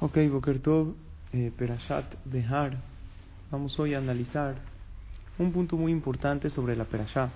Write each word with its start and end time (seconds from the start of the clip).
Ok, 0.00 0.18
Boker 0.28 0.58
Tov, 0.58 0.96
eh, 1.32 1.52
Perashat 1.56 2.16
Behar. 2.24 2.76
Vamos 3.52 3.78
hoy 3.78 3.94
a 3.94 3.98
analizar 3.98 4.56
un 5.38 5.52
punto 5.52 5.76
muy 5.76 5.92
importante 5.92 6.50
sobre 6.50 6.74
la 6.74 6.84
Perashá. 6.84 7.30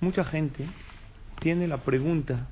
Mucha 0.00 0.24
gente 0.24 0.68
tiene 1.40 1.66
la 1.66 1.78
pregunta 1.78 2.46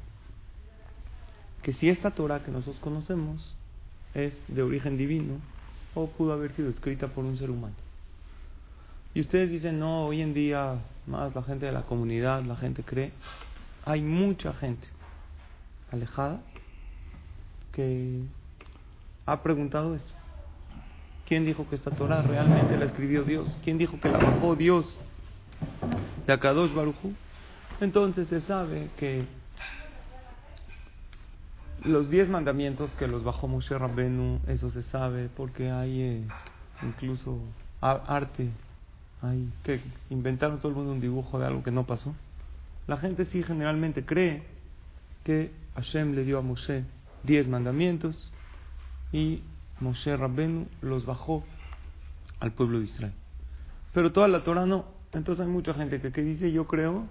que 1.63 1.73
si 1.73 1.89
esta 1.89 2.11
Torah 2.11 2.43
que 2.43 2.51
nosotros 2.51 2.81
conocemos 2.81 3.55
es 4.13 4.35
de 4.49 4.63
origen 4.63 4.99
divino 4.99 5.37
o 5.95 6.09
pudo 6.09 6.33
haber 6.33 6.53
sido 6.55 6.71
escrita 6.71 7.07
por 7.07 7.25
un 7.25 7.39
ser 7.39 7.49
humano. 7.49 7.77
Y 9.15 9.21
ustedes 9.21 9.51
dicen, 9.51 9.79
no, 9.79 10.07
hoy 10.07 10.21
en 10.21 10.35
día 10.35 10.81
más 11.07 11.33
la 11.33 11.45
gente 11.45 11.67
de 11.67 11.73
la 11.73 11.83
comunidad, 11.83 12.43
la 12.43 12.57
gente 12.57 12.83
cree, 12.83 13.13
hay 13.85 14.03
mucha 14.03 14.53
gente 14.53 14.89
alejada 15.93 16.41
que 17.75 18.23
ha 19.27 19.43
preguntado 19.43 19.95
esto. 19.95 20.13
¿Quién 21.27 21.45
dijo 21.47 21.69
que 21.69 21.77
esta 21.77 21.91
Torah 21.91 22.23
realmente 22.23 22.77
la 22.77 22.85
escribió 22.85 23.25
Dios? 23.25 23.49
¿Quién 23.65 23.79
dijo 23.79 23.99
que 23.99 24.09
la 24.09 24.19
bajó 24.19 24.57
Dios 24.57 24.87
de 26.27 26.33
Akadosh 26.33 26.75
Baruchu? 26.75 27.15
Entonces 27.81 28.29
se 28.29 28.41
sabe 28.43 28.91
que 28.99 29.25
los 31.83 32.11
diez 32.11 32.29
mandamientos 32.29 32.93
que 32.95 33.09
los 33.09 33.25
bajó 33.25 33.49
Moshe 33.49 33.77
Rabbenu, 33.77 34.41
eso 34.47 34.71
se 34.71 34.83
sabe 34.85 35.29
porque 35.35 35.71
hay 35.71 36.01
eh, 36.01 36.23
incluso 36.83 37.39
arte, 37.81 38.51
hay 39.23 39.51
que 39.63 39.81
inventaron 40.11 40.59
todo 40.59 40.69
el 40.69 40.77
mundo 40.77 40.93
un 40.93 41.01
dibujo 41.01 41.39
de 41.39 41.47
algo 41.47 41.63
que 41.63 41.71
no 41.71 41.85
pasó. 41.85 42.15
La 42.87 42.99
gente 42.99 43.25
sí 43.27 43.43
generalmente 43.43 44.05
cree 44.05 44.43
que 45.25 45.51
Hashem 45.75 46.15
le 46.15 46.25
dio 46.25 46.39
a 46.39 46.43
Moshe 46.43 46.85
diez 47.25 47.49
mandamientos 47.49 48.33
y 49.13 49.43
Moshe 49.81 50.17
Rabbenu 50.17 50.67
los 50.83 51.07
bajó 51.07 51.45
al 52.41 52.53
pueblo 52.53 52.79
de 52.79 52.85
Israel. 52.85 53.13
Pero 53.93 54.13
toda 54.13 54.29
la 54.29 54.45
Torah 54.45 54.67
no. 54.67 54.85
Entonces 55.13 55.45
hay 55.45 55.51
mucha 55.51 55.75
gente 55.75 56.01
que, 56.01 56.11
que 56.13 56.23
dice 56.23 56.51
yo 56.53 56.67
creo 56.67 57.05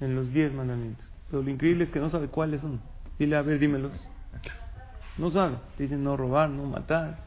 en 0.00 0.14
los 0.14 0.32
diez 0.32 0.52
mandamientos. 0.52 1.12
Pero 1.30 1.42
lo 1.42 1.50
increíble 1.50 1.84
es 1.84 1.90
que 1.90 2.00
no 2.00 2.10
sabe 2.10 2.28
cuáles 2.28 2.60
son. 2.60 2.80
Dile, 3.18 3.36
a 3.36 3.42
ver, 3.42 3.58
dímelos. 3.58 4.08
No 5.16 5.30
sabe. 5.30 5.56
Dicen 5.78 6.02
no 6.02 6.16
robar, 6.16 6.48
no 6.48 6.64
matar. 6.64 7.18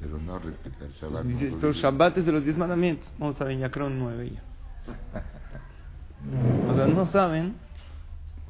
Pero 0.00 0.18
no 0.18 0.38
respeta 0.38 0.84
el 0.84 0.92
Shabbat. 0.92 1.24
Dice, 1.24 1.54
pero 1.60 1.72
Shabbat 1.72 2.18
es 2.18 2.26
de 2.26 2.32
los 2.32 2.44
diez 2.44 2.56
mandamientos. 2.56 3.12
Vamos 3.18 3.40
a 3.40 3.44
ver, 3.44 3.58
ya 3.58 3.70
creo 3.70 3.86
en 3.86 3.98
nueve 3.98 4.30
ya. 4.30 4.42
O 6.68 6.74
sea, 6.74 6.86
no 6.86 7.06
saben 7.06 7.54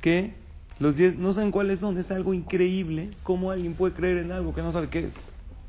que 0.01 0.35
los 0.79 0.97
diez, 0.97 1.17
no 1.17 1.33
saben 1.33 1.51
cuáles 1.51 1.81
son. 1.81 1.97
Es 1.99 2.11
algo 2.11 2.35
increíble. 2.35 3.11
¿Cómo 3.23 3.51
alguien 3.51 3.75
puede 3.75 3.95
creer 3.95 4.19
en 4.19 4.33
algo 4.33 4.55
que 4.55 4.63
no 4.63 4.73
sabe 4.73 4.89
qué 4.89 5.07
es? 5.07 5.15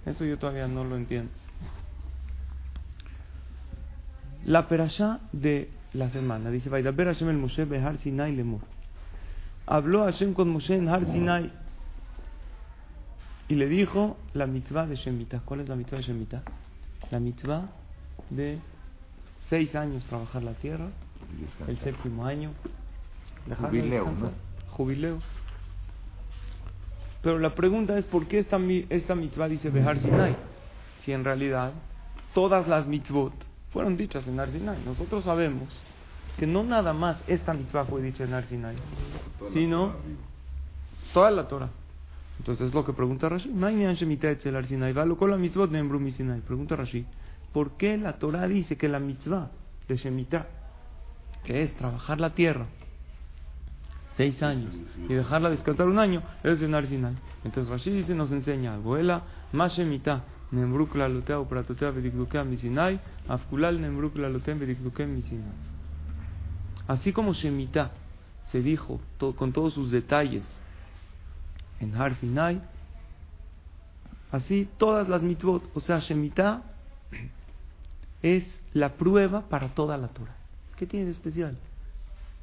Eso 0.06 0.26
yo 0.26 0.38
todavía 0.38 0.68
no 0.68 0.84
lo 0.84 0.96
entiendo. 0.96 1.32
La 4.46 4.68
perashá 4.68 5.20
de 5.32 5.70
la 5.94 6.10
semana 6.10 6.50
dice: 6.50 6.70
Vaidaber 6.70 7.08
Hashem 7.08 7.30
el 7.30 7.38
Moshe 7.38 7.66
behar 7.66 7.98
Sinai 8.00 8.36
lemor. 8.36 8.62
Habló 9.66 10.06
Hashem 10.06 10.34
con 10.34 10.50
Moshe 10.50 10.76
en 10.76 10.88
Har 10.88 11.06
Sinai 11.06 11.52
y 13.50 13.56
le 13.56 13.68
dijo 13.68 14.18
la 14.34 14.48
mitzvah 14.48 14.88
de 14.88 14.96
Shemitah. 14.96 15.42
¿Cuál 15.42 15.62
es 15.62 15.70
la 15.70 15.76
mitzvah 15.76 15.98
de 15.98 16.04
Shemitah? 16.04 16.44
La 17.12 17.20
mitzvah 17.20 17.70
de 18.30 18.60
seis 19.50 19.76
años 19.76 20.06
trabajar 20.06 20.44
la 20.44 20.54
tierra, 20.54 20.88
el 21.68 21.78
séptimo 21.80 22.26
año 22.26 22.52
dejarla 23.46 23.70
Jubileo, 23.70 24.06
descansar. 24.06 24.32
Jubileo. 24.78 25.20
Pero 27.24 27.40
la 27.40 27.56
pregunta 27.56 27.98
es 27.98 28.06
¿por 28.06 28.28
qué 28.28 28.38
esta, 28.38 28.60
esta 28.90 29.16
mitzvah 29.16 29.50
dice 29.50 29.72
Behar 29.72 30.00
Sinai? 30.00 30.36
Si 31.04 31.12
en 31.12 31.24
realidad 31.24 31.74
todas 32.34 32.68
las 32.68 32.88
mitzvot 32.88 33.34
fueron 33.74 33.98
dichas 33.98 34.28
en 34.28 34.40
Har 34.40 34.52
Sinai. 34.52 34.78
Nosotros 34.86 35.24
sabemos 35.24 35.70
que 36.38 36.46
no 36.46 36.64
nada 36.64 36.94
más 36.94 37.18
esta 37.28 37.54
mitzvah 37.54 37.86
fue 37.86 38.02
dicha 38.02 38.24
en 38.24 38.34
Har 38.34 38.48
Sinai, 38.48 38.76
sino 39.54 39.94
toda 41.14 41.32
la 41.32 41.48
Torah. 41.48 41.70
Entonces 42.38 42.68
es 42.68 42.74
lo 42.74 42.86
que 42.86 42.94
pregunta 42.94 43.28
Rashi. 43.28 43.50
Pregunta 46.48 46.76
Rashi. 46.76 47.06
¿Por 47.52 47.72
qué 47.78 47.98
la 47.98 48.20
Torah 48.20 48.48
dice 48.48 48.78
que 48.78 48.88
la 48.88 49.00
mitzvah 49.00 49.50
de 49.88 49.98
Shemitah, 49.98 50.48
que 51.44 51.64
es 51.64 51.74
trabajar 51.76 52.20
la 52.20 52.36
tierra, 52.36 52.68
seis 54.18 54.42
años 54.44 54.76
y 55.08 55.14
dejarla 55.14 55.50
descansar 55.50 55.88
un 55.88 56.00
año 56.00 56.22
es 56.44 56.62
en 56.62 56.74
Har 56.74 56.88
Sinai. 56.88 57.16
Entonces 57.44 57.72
Rashi 57.72 57.92
dice, 57.92 58.14
nos 58.16 58.32
enseña 58.32 58.74
algo. 58.74 58.98
Ela, 58.98 59.22
más 59.54 59.78
Shemitah, 59.78 60.24
nembruk 60.52 60.96
la 60.96 61.08
lotea 61.08 61.40
o 61.40 61.48
pratotea 61.48 61.92
vedikdukea 61.92 62.44
mi 62.44 62.58
Sinai, 62.58 63.00
afkulal 63.28 63.80
nembruk 63.80 64.18
la 64.18 64.28
lotea 64.30 64.56
vedikdukea 64.56 65.06
mi 65.06 65.22
Sinai. 65.22 65.54
Así 66.88 67.14
como 67.14 67.34
Shemitah 67.34 67.92
se 68.46 68.62
dijo 68.62 69.00
to- 69.18 69.36
con 69.36 69.54
todos 69.54 69.74
sus 69.74 69.92
detalles 69.92 70.44
en 71.80 71.94
Har 71.96 72.16
Sinai, 72.16 72.62
así 74.32 74.68
todas 74.78 75.08
las 75.08 75.22
mitzvot, 75.22 75.70
o 75.76 75.80
sea, 75.80 76.00
Shemitah 76.00 76.64
es 78.24 78.44
la 78.74 78.94
prueba 78.94 79.42
para 79.48 79.70
toda 79.70 79.96
la 79.98 80.08
Torah. 80.08 80.36
¿Qué 80.76 80.86
tiene 80.88 81.06
de 81.06 81.12
especial? 81.12 81.58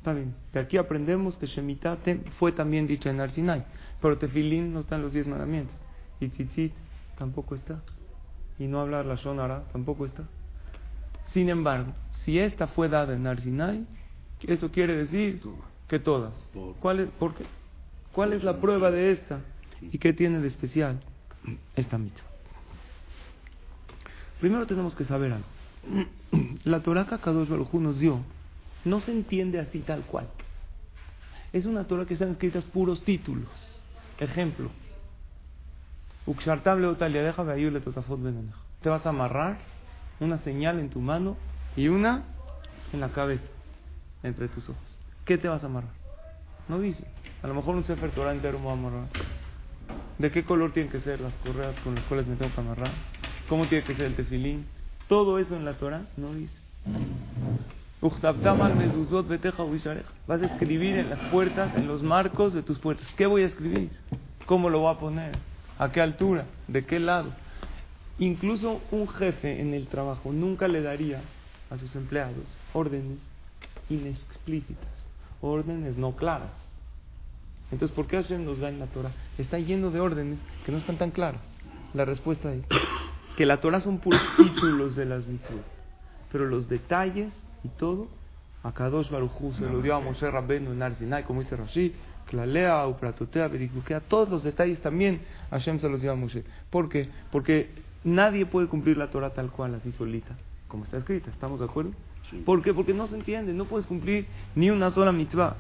Está 0.05 0.13
bien. 0.13 0.35
De 0.53 0.61
aquí 0.61 0.77
aprendemos 0.77 1.39
que 1.39 1.47
Shemitah 1.47 1.97
fue 2.39 2.53
también 2.53 2.87
dicha 2.87 3.09
en 3.09 3.21
Har 3.21 3.31
Sinai, 3.31 3.65
pero 4.03 4.19
Tefilín 4.19 4.75
no 4.75 4.81
está 4.81 4.97
en 4.97 5.01
los 5.01 5.15
diez 5.15 5.27
mandamientos. 5.27 5.75
Y 6.21 6.29
Tzitzit 6.29 6.75
tampoco 7.17 7.55
está. 7.55 7.81
Y 8.59 8.67
no 8.67 8.81
hablar 8.81 9.07
la 9.07 9.15
Shonara 9.15 9.65
tampoco 9.73 10.05
está. 10.05 10.25
Sin 11.33 11.49
embargo, 11.49 11.95
si 12.23 12.39
esta 12.39 12.67
fue 12.67 12.91
dada 12.91 13.15
en 13.15 13.27
Har 13.27 13.41
Sinai, 13.41 13.87
eso 14.43 14.71
quiere 14.71 14.95
decir 14.95 15.41
que 15.89 15.99
todas. 15.99 16.35
¿Cuál 16.81 17.01
es, 17.01 17.09
por 17.19 17.35
qué? 17.35 17.45
¿Cuál 18.13 18.35
es 18.35 18.45
la 18.45 18.61
prueba 18.61 18.91
de 18.91 19.13
esta? 19.13 19.41
¿Y 19.81 19.97
qué 19.97 20.13
tiene 20.13 20.39
de 20.39 20.49
especial 20.49 21.01
esta 21.77 21.97
mitzvah? 21.97 22.29
Primero 24.39 24.67
tenemos 24.67 24.95
que 24.97 25.07
saber 25.07 25.33
algo. 25.33 25.47
La 26.65 26.83
Torah 26.83 27.07
que 27.07 27.17
Kadosh 27.17 27.49
Baruj 27.49 27.73
nos 27.77 27.99
dio 27.99 28.21
no 28.85 29.01
se 29.01 29.13
entiende 29.13 29.59
así 29.59 29.81
tal 29.81 30.03
cual. 30.03 30.29
Es 31.53 31.67
una 31.67 31.85
Torah 31.85 32.05
que 32.07 32.15
están 32.15 32.31
escritas 32.31 32.65
puros 32.65 33.05
títulos. 33.05 33.49
Ejemplo. 34.19 34.71
Te 38.83 38.89
vas 38.89 39.05
a 39.07 39.09
amarrar 39.11 39.59
una 40.21 40.39
señal 40.39 40.79
en 40.79 40.91
tu 40.91 41.01
mano 41.01 41.37
y 41.77 41.89
una 41.89 42.25
en 42.93 43.01
la 43.01 43.11
cabeza, 43.11 43.45
entre 44.23 44.49
tus 44.49 44.69
ojos. 44.69 44.83
¿Qué 45.25 45.39
te 45.39 45.49
vas 45.49 45.63
a 45.63 45.67
amarrar? 45.67 45.93
No 46.69 46.81
dice. 46.81 47.05
A 47.43 47.47
lo 47.47 47.55
mejor 47.55 47.77
un 47.77 47.85
Sefer 47.85 48.11
Torah 48.11 48.33
entero 48.33 48.59
me 48.59 48.67
va 48.67 48.71
a 48.73 48.75
amarrar. 48.75 49.09
¿De 50.19 50.31
qué 50.31 50.45
color 50.45 50.73
tienen 50.73 50.91
que 50.91 51.01
ser 51.01 51.21
las 51.21 51.35
correas 51.35 51.75
con 51.81 51.95
las 51.95 52.05
cuales 52.05 52.27
me 52.27 52.37
tengo 52.37 52.55
que 52.55 52.61
amarrar? 52.61 52.93
¿Cómo 53.49 53.67
tiene 53.69 53.85
que 53.85 53.95
ser 53.95 54.07
el 54.07 54.17
tefilín? 54.17 54.67
Todo 55.09 55.39
eso 55.39 55.57
en 55.57 55.65
la 55.65 55.75
Torah 55.75 56.07
no 56.17 56.33
dice. 56.33 56.64
Vas 60.27 60.43
a 60.43 60.47
escribir 60.47 60.99
en 60.99 61.09
las 61.09 61.21
puertas, 61.31 61.75
en 61.75 61.87
los 61.87 62.03
marcos 62.03 62.53
de 62.53 62.63
tus 62.63 62.79
puertas. 62.79 63.07
¿Qué 63.17 63.25
voy 63.25 63.45
a 63.45 63.47
escribir? 63.47 63.89
¿Cómo 64.45 64.69
lo 64.69 64.81
voy 64.81 64.95
a 64.95 64.99
poner? 64.99 65.33
¿A 65.79 65.91
qué 65.91 66.03
altura? 66.03 66.45
¿De 66.69 66.85
qué 66.85 67.01
lado? 67.01 67.33
Incluso 68.19 68.83
un 68.91 69.09
jefe 69.09 69.59
en 69.59 69.73
el 69.73 69.87
trabajo 69.87 70.33
nunca 70.35 70.69
le 70.69 70.83
daría 70.83 71.23
a 71.71 71.79
sus 71.79 71.97
empleados 71.97 72.45
órdenes 72.75 73.17
inexplícitas, 73.89 74.93
órdenes 75.41 75.97
no 75.97 76.15
claras. 76.15 76.53
Entonces, 77.73 77.97
¿por 77.97 78.07
qué 78.07 78.17
Hashem 78.23 78.45
nos 78.45 78.59
da 78.59 78.69
en 78.69 78.81
la 78.81 78.87
Torah? 78.87 79.13
Está 79.39 79.59
lleno 79.59 79.91
de 79.91 80.01
órdenes 80.01 80.39
que 80.67 80.73
no 80.73 80.79
están 80.79 80.99
tan 80.99 81.11
claras. 81.11 81.41
La 81.95 82.05
respuesta 82.05 82.53
es 82.53 82.67
que 83.39 83.47
la 83.47 83.63
Torah 83.63 83.81
son 83.81 83.99
puros 83.99 84.21
títulos 84.37 84.95
de 84.95 85.07
las 85.07 85.27
mitzvot, 85.27 85.65
pero 86.31 86.45
los 86.45 86.69
detalles 86.69 87.33
y 87.65 87.69
todo, 87.69 88.09
a 88.63 88.73
Kadosh 88.73 89.11
Baruj 89.11 89.41
Hu 89.41 89.53
se 89.55 89.69
lo 89.69 89.81
dio 89.81 89.95
a 89.95 90.01
Moshe 90.01 90.31
Rabbeinu 90.31 90.73
en 90.73 90.83
Ar 90.83 90.95
Sinai, 90.95 91.25
como 91.25 91.41
dice 91.41 91.57
Rashi, 91.57 91.95
Clalea, 92.29 92.87
Upratotea, 92.87 93.49
Berikukea, 93.49 94.01
todos 94.01 94.29
los 94.29 94.43
detalles 94.43 94.81
también 94.81 95.21
Hashem 95.51 95.81
se 95.81 95.89
los 95.89 96.01
dio 96.01 96.13
a 96.13 96.15
Moshe. 96.15 96.45
¿Por 96.71 96.89
qué? 96.89 97.09
Porque 97.31 97.71
nadie 98.05 98.47
puede 98.47 98.69
cumplir 98.69 98.97
la 98.97 99.11
Torah 99.11 99.31
tal 99.31 99.51
cual, 99.51 99.75
así 99.75 99.93
solita, 99.93 100.37
como 100.69 100.85
está 100.85 100.99
escrita. 100.99 101.31
¿Estamos 101.31 101.61
de 101.61 101.67
acuerdo? 101.67 101.93
¿Por 102.45 102.63
qué? 102.63 102.73
Porque 102.73 102.95
no 102.95 103.07
se 103.07 103.17
entiende, 103.17 103.53
no 103.53 103.67
puedes 103.67 103.87
cumplir 103.87 104.27
ni 104.55 104.71
una 104.71 104.91
sola 104.91 105.13
mitzvah. 105.13 105.57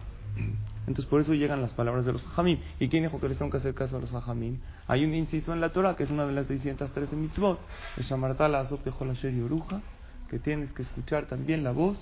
Entonces 0.87 1.07
por 1.07 1.21
eso 1.21 1.33
llegan 1.33 1.63
las 1.63 1.73
palabras 1.73 2.05
de 2.05 2.13
los 2.13 2.25
hajamim. 2.27 2.59
¿Y 2.79 2.89
quién 2.89 3.05
dijo 3.05 3.21
que 3.21 3.29
les 3.29 3.39
tengo 3.39 3.51
que 3.51 3.59
hacer 3.59 3.75
caso 3.75 3.97
a 3.97 4.01
los 4.01 4.13
hajamim? 4.13 4.59
Hay 4.87 5.05
un 5.05 5.15
inciso 5.15 5.53
en 5.53 5.61
la 5.61 5.73
Torah 5.73 5.97
que 5.97 6.03
es 6.03 6.11
una 6.11 6.27
de 6.27 6.33
las 6.33 6.47
613 6.47 7.17
mitzvot. 7.17 7.59
Es 7.97 8.07
Shamartala 8.07 8.61
Azot 8.61 8.85
de 8.85 9.43
Oruja, 9.43 9.81
que 10.29 10.39
tienes 10.39 10.73
que 10.73 10.83
escuchar 10.83 11.27
también 11.27 11.65
la 11.65 11.73
voz 11.73 11.99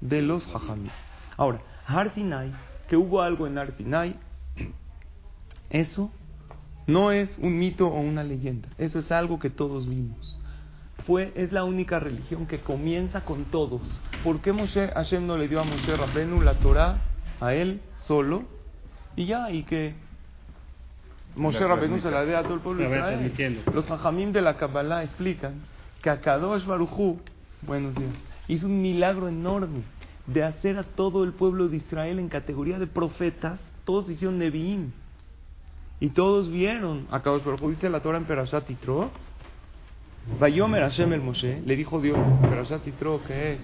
de 0.00 0.22
los 0.22 0.46
hajamim. 0.54 0.90
Ahora, 1.36 1.60
Har 1.86 2.12
Sinai, 2.14 2.52
que 2.88 2.96
hubo 2.96 3.22
algo 3.22 3.46
en 3.46 3.58
Har 3.58 3.72
Sinai, 3.76 4.16
eso 5.70 6.10
no 6.86 7.10
es 7.10 7.36
un 7.38 7.58
mito 7.58 7.88
o 7.88 8.00
una 8.00 8.22
leyenda. 8.22 8.68
Eso 8.78 8.98
es 8.98 9.10
algo 9.10 9.38
que 9.38 9.50
todos 9.50 9.88
vimos. 9.88 10.36
Fue, 11.06 11.32
es 11.36 11.52
la 11.52 11.64
única 11.64 11.98
religión 12.00 12.46
que 12.46 12.60
comienza 12.60 13.24
con 13.24 13.44
todos. 13.46 13.82
¿Por 14.24 14.40
qué 14.40 14.52
Moshe, 14.52 14.88
Hashem 14.88 15.26
no 15.26 15.36
le 15.36 15.48
dio 15.48 15.60
a 15.60 15.64
Moshe 15.64 15.96
Rabbenu 15.96 16.40
la 16.40 16.54
Torah 16.54 16.98
a 17.40 17.54
él 17.54 17.80
solo? 17.98 18.44
Y 19.14 19.26
ya, 19.26 19.50
y 19.50 19.62
que 19.64 19.94
Moshe 21.36 21.64
Rabbenu 21.64 22.00
se 22.00 22.10
la 22.10 22.24
dé 22.24 22.34
a 22.34 22.42
todo 22.42 22.54
el 22.54 22.60
pueblo 22.60 22.88
de 22.88 22.96
Israel. 22.96 23.62
Los 23.72 23.90
hajamim 23.90 24.32
de 24.32 24.42
la 24.42 24.56
Kabbalah 24.56 25.04
explican 25.04 25.62
que 26.02 26.10
Akadosh 26.10 26.64
Barujú, 26.64 27.20
buenos 27.62 27.94
días, 27.94 28.12
hizo 28.48 28.66
un 28.66 28.82
milagro 28.82 29.28
enorme 29.28 29.82
de 30.26 30.42
hacer 30.42 30.78
a 30.78 30.82
todo 30.82 31.24
el 31.24 31.32
pueblo 31.32 31.68
de 31.68 31.76
Israel 31.76 32.18
en 32.18 32.28
categoría 32.28 32.78
de 32.78 32.86
profetas. 32.86 33.60
Todos 33.84 34.10
hicieron 34.10 34.38
Nevi'im. 34.38 34.90
Y 36.00 36.10
todos 36.10 36.50
vieron, 36.50 37.06
acá 37.10 37.32
pero 37.42 37.56
dice 37.68 37.88
la 37.88 38.00
Torah 38.00 38.18
en 38.18 38.24
Perashat 38.24 38.68
Yitro, 38.68 39.10
Vayomer 40.38 40.82
Hashem 40.82 41.12
el 41.12 41.22
Moshe, 41.22 41.62
le 41.64 41.76
dijo 41.76 42.00
Dios, 42.00 42.18
Perashat 42.42 42.84
Yitro, 42.84 43.22
que 43.26 43.54
es 43.54 43.60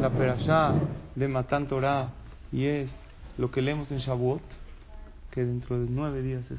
la 0.00 0.10
Perashá 0.10 0.74
de 1.14 1.28
Matan 1.28 1.68
Torah, 1.68 2.10
y 2.50 2.64
es 2.64 2.90
lo 3.38 3.52
que 3.52 3.62
leemos 3.62 3.90
en 3.92 3.98
Shavuot, 3.98 4.42
que 5.30 5.44
dentro 5.44 5.78
de 5.78 5.86
nueve 5.88 6.22
días 6.22 6.50
es 6.50 6.58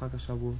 Haka 0.00 0.18
Shavuot. 0.18 0.54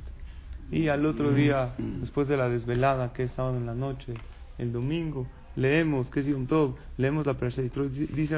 Y 0.72 0.88
al 0.88 1.06
otro 1.06 1.30
día, 1.32 1.74
después 1.78 2.26
de 2.26 2.36
la 2.36 2.48
desvelada, 2.48 3.12
que 3.12 3.24
es 3.24 3.32
sábado 3.32 3.58
en 3.58 3.66
la 3.66 3.74
noche, 3.74 4.14
el 4.58 4.72
domingo, 4.72 5.26
leemos, 5.56 6.10
que 6.10 6.20
es 6.20 6.26
Yom 6.26 6.46
Tov, 6.46 6.76
leemos 6.96 7.26
la 7.26 7.34
Perashá 7.34 7.62
Yitro, 7.62 7.88
dice, 7.88 8.34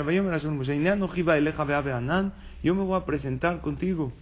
yo 2.63 2.75
me 2.75 2.85
voy 2.85 3.01
a 3.01 3.05
presentar 3.05 3.61
contigo 3.61 4.13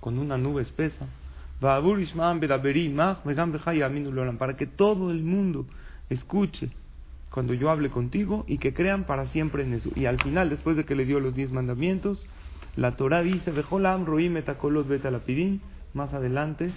con 0.00 0.18
una 0.18 0.38
nube 0.38 0.62
espesa. 0.62 1.06
Para 1.60 1.80
que 4.56 4.66
todo 4.66 5.10
el 5.10 5.22
mundo 5.22 5.66
escuche 6.10 6.70
cuando 7.30 7.54
yo 7.54 7.70
hable 7.70 7.90
contigo 7.90 8.44
y 8.46 8.58
que 8.58 8.72
crean 8.72 9.04
para 9.04 9.26
siempre 9.26 9.62
en 9.62 9.74
eso. 9.74 9.90
Y 9.94 10.06
al 10.06 10.20
final, 10.20 10.50
después 10.50 10.76
de 10.76 10.84
que 10.84 10.94
le 10.94 11.04
dio 11.04 11.20
los 11.20 11.34
diez 11.34 11.52
mandamientos, 11.52 12.26
la 12.76 12.96
Torah 12.96 13.22
dice, 13.22 13.52
más 15.94 16.12
adelante, 16.12 16.70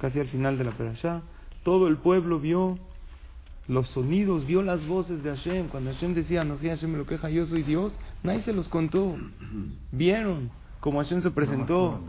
casi 0.00 0.20
al 0.20 0.28
final 0.28 0.58
de 0.58 0.64
la 0.64 0.72
perashá, 0.72 1.22
todo 1.62 1.88
el 1.88 1.96
pueblo 1.96 2.38
vio 2.38 2.78
los 3.70 3.88
sonidos, 3.90 4.46
vio 4.46 4.62
las 4.62 4.84
voces 4.88 5.22
de 5.22 5.30
Hashem. 5.30 5.68
Cuando 5.68 5.92
Hashem 5.92 6.12
decía, 6.12 6.42
no, 6.42 6.58
Hashem 6.58 6.90
me 6.90 6.98
lo 6.98 7.06
queja, 7.06 7.30
yo 7.30 7.46
soy 7.46 7.62
Dios, 7.62 7.96
nadie 8.24 8.42
se 8.42 8.52
los 8.52 8.66
contó. 8.66 9.16
Vieron 9.92 10.50
como 10.80 10.98
Hashem 10.98 11.22
se 11.22 11.30
presentó, 11.30 12.00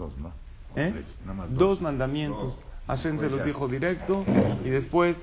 ¿eh? 0.75 1.03
dos 1.49 1.79
mandamientos. 1.79 2.63
Hashem 2.87 3.19
se 3.19 3.29
los 3.29 3.45
dijo 3.45 3.67
directo 3.67 4.25
y 4.65 4.69
después 4.69 5.15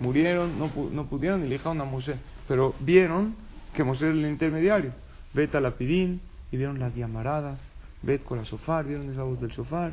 murieron, 0.00 0.58
no, 0.58 0.70
no 0.90 1.06
pudieron 1.06 1.48
dijeron 1.48 1.80
a 1.80 1.84
Moshe. 1.84 2.16
Pero 2.48 2.74
vieron 2.80 3.36
que 3.72 3.84
Moshe 3.84 4.04
era 4.04 4.14
el 4.14 4.26
intermediario. 4.26 4.92
Vete 5.32 5.58
a 5.58 5.60
la 5.60 5.76
Pidín 5.76 6.20
y 6.50 6.56
vieron 6.56 6.80
las 6.80 6.96
llamaradas. 6.96 7.60
Vete 8.02 8.24
con 8.24 8.38
la 8.38 8.44
shofar, 8.44 8.84
vieron 8.84 9.08
esa 9.10 9.22
voz 9.22 9.40
del 9.40 9.50
shofar. 9.50 9.92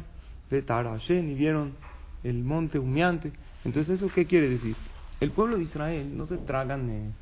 Vete 0.49 0.73
a 0.73 0.83
Hashem 0.83 1.29
y 1.29 1.35
vieron 1.35 1.73
el 2.23 2.43
monte 2.43 2.79
humeante. 2.79 3.31
Entonces, 3.63 3.97
¿eso 3.97 4.09
qué 4.13 4.25
quiere 4.25 4.49
decir? 4.49 4.75
El 5.19 5.31
pueblo 5.31 5.57
de 5.57 5.63
Israel 5.63 6.15
no 6.15 6.25
se 6.25 6.37
tragan 6.37 7.13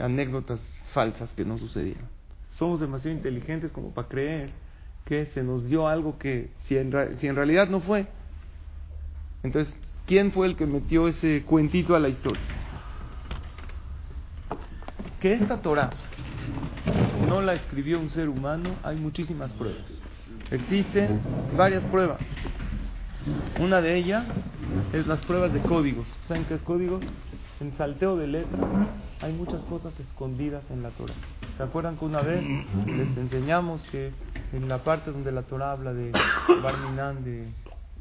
anécdotas 0.00 0.60
falsas 0.92 1.32
que 1.32 1.44
no 1.44 1.58
sucedieron. 1.58 2.04
Somos 2.56 2.80
demasiado 2.80 3.16
inteligentes 3.16 3.72
como 3.72 3.92
para 3.92 4.08
creer 4.08 4.50
que 5.04 5.26
se 5.26 5.42
nos 5.42 5.66
dio 5.66 5.88
algo 5.88 6.18
que 6.18 6.50
si 6.66 6.76
en, 6.76 6.92
si 7.18 7.26
en 7.26 7.34
realidad 7.34 7.68
no 7.68 7.80
fue. 7.80 8.06
Entonces, 9.42 9.74
¿quién 10.06 10.30
fue 10.32 10.46
el 10.46 10.56
que 10.56 10.66
metió 10.66 11.08
ese 11.08 11.42
cuentito 11.44 11.96
a 11.96 12.00
la 12.00 12.08
historia? 12.08 12.42
Que 15.20 15.32
esta 15.34 15.60
Torah 15.60 15.90
no 17.28 17.40
la 17.40 17.54
escribió 17.54 17.98
un 17.98 18.10
ser 18.10 18.28
humano, 18.28 18.76
hay 18.82 18.96
muchísimas 18.96 19.52
pruebas. 19.52 19.84
Existen 20.50 21.20
varias 21.56 21.82
pruebas. 21.84 22.18
Una 23.60 23.80
de 23.80 23.96
ellas 23.96 24.24
es 24.92 25.06
las 25.06 25.20
pruebas 25.20 25.52
de 25.52 25.60
códigos. 25.60 26.06
¿Saben 26.28 26.44
qué 26.44 26.54
es 26.54 26.62
código? 26.62 27.00
En 27.60 27.76
salteo 27.76 28.16
de 28.16 28.26
letras 28.26 28.60
hay 29.20 29.32
muchas 29.32 29.60
cosas 29.62 29.92
escondidas 30.00 30.64
en 30.70 30.82
la 30.82 30.90
Torah. 30.90 31.14
¿Se 31.56 31.62
acuerdan 31.62 31.96
que 31.96 32.04
una 32.04 32.22
vez 32.22 32.42
les 32.86 33.16
enseñamos 33.16 33.82
que 33.92 34.12
en 34.52 34.68
la 34.68 34.78
parte 34.78 35.12
donde 35.12 35.30
la 35.30 35.42
Torah 35.42 35.72
habla 35.72 35.92
de 35.92 36.10
Barminan, 36.62 37.22
de, 37.22 37.46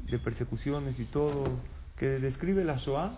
de 0.09 0.19
persecuciones 0.19 1.00
y 1.00 1.06
todo, 1.06 1.44
que 1.97 2.07
describe 2.07 2.63
la 2.63 2.77
Shoah, 2.77 3.12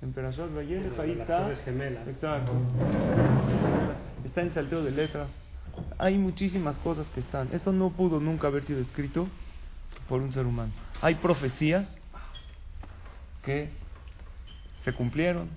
en 0.00 0.12
Perashat 0.12 0.54
Vayeles, 0.54 0.96
ahí 0.98 1.18
está. 1.18 1.50
Exacto. 1.50 2.52
Está 4.24 4.42
en 4.42 4.54
salteo 4.54 4.84
de 4.84 4.92
letras. 4.92 5.28
Hay 5.98 6.16
muchísimas 6.18 6.76
cosas 6.78 7.06
que 7.14 7.20
están. 7.20 7.48
Esto 7.52 7.72
no 7.72 7.90
pudo 7.90 8.20
nunca 8.20 8.46
haber 8.46 8.64
sido 8.64 8.78
escrito 8.78 9.26
por 10.08 10.22
un 10.22 10.32
ser 10.32 10.46
humano. 10.46 10.72
Hay 11.00 11.16
profecías 11.16 11.88
que 13.42 13.70
se 14.84 14.92
cumplieron, 14.92 15.48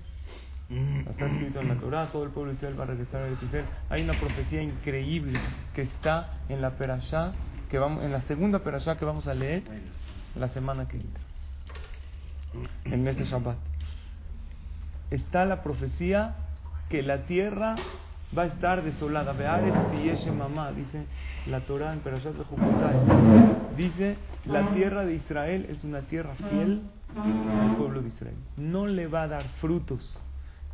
Está 1.09 1.25
escrito 1.25 1.59
en 1.59 1.67
la 1.67 1.75
Torah, 1.75 2.07
todo 2.13 2.23
el 2.23 2.29
pueblo 2.29 2.51
de 2.51 2.55
Israel 2.55 2.79
va 2.79 2.83
a 2.85 2.87
regresar 2.87 3.23
a 3.23 3.29
Israel. 3.29 3.65
Hay 3.89 4.03
una 4.03 4.17
profecía 4.17 4.61
increíble 4.61 5.37
que 5.75 5.81
está 5.81 6.29
en 6.47 6.61
la 6.61 6.77
perashá, 6.77 7.33
que 7.69 7.77
vamos, 7.77 8.05
en 8.05 8.13
la 8.13 8.21
segunda 8.21 8.59
perashá 8.59 8.97
que 8.97 9.03
vamos 9.03 9.27
a 9.27 9.33
leer 9.33 9.63
la 10.33 10.47
semana 10.49 10.87
que 10.87 10.95
entra, 10.95 11.23
el 12.85 12.99
mes 12.99 13.17
de 13.17 13.25
Shabbat. 13.25 13.57
Está 15.09 15.43
la 15.43 15.61
profecía 15.61 16.35
que 16.87 17.01
la 17.01 17.25
tierra 17.25 17.75
va 18.37 18.43
a 18.43 18.45
estar 18.45 18.83
desolada. 18.83 19.33
y 19.95 20.31
mamá, 20.31 20.71
dice 20.71 21.05
la 21.47 21.61
Torah 21.61 21.93
en 21.93 21.99
Perashat 21.99 22.33
de 22.33 23.75
Dice, 23.75 24.17
la 24.45 24.73
tierra 24.73 25.05
de 25.05 25.15
Israel 25.15 25.65
es 25.69 25.83
una 25.83 26.01
tierra 26.01 26.35
fiel 26.35 26.81
al 27.15 27.75
pueblo 27.77 28.01
de 28.01 28.09
Israel. 28.09 28.35
No 28.57 28.85
le 28.87 29.07
va 29.07 29.23
a 29.23 29.27
dar 29.27 29.43
frutos 29.59 30.21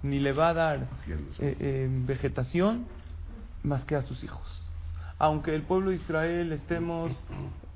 ni 0.04 0.20
le 0.20 0.34
va 0.34 0.50
a 0.50 0.54
dar 0.54 0.78
eh, 1.40 1.58
eh, 1.60 1.90
vegetación 1.90 2.86
más 3.64 3.84
que 3.86 3.96
a 3.96 4.02
sus 4.04 4.24
hijos. 4.24 4.46
Aunque 5.20 5.56
el 5.56 5.64
pueblo 5.64 5.90
de 5.90 5.96
Israel 5.96 6.52
estemos 6.52 7.12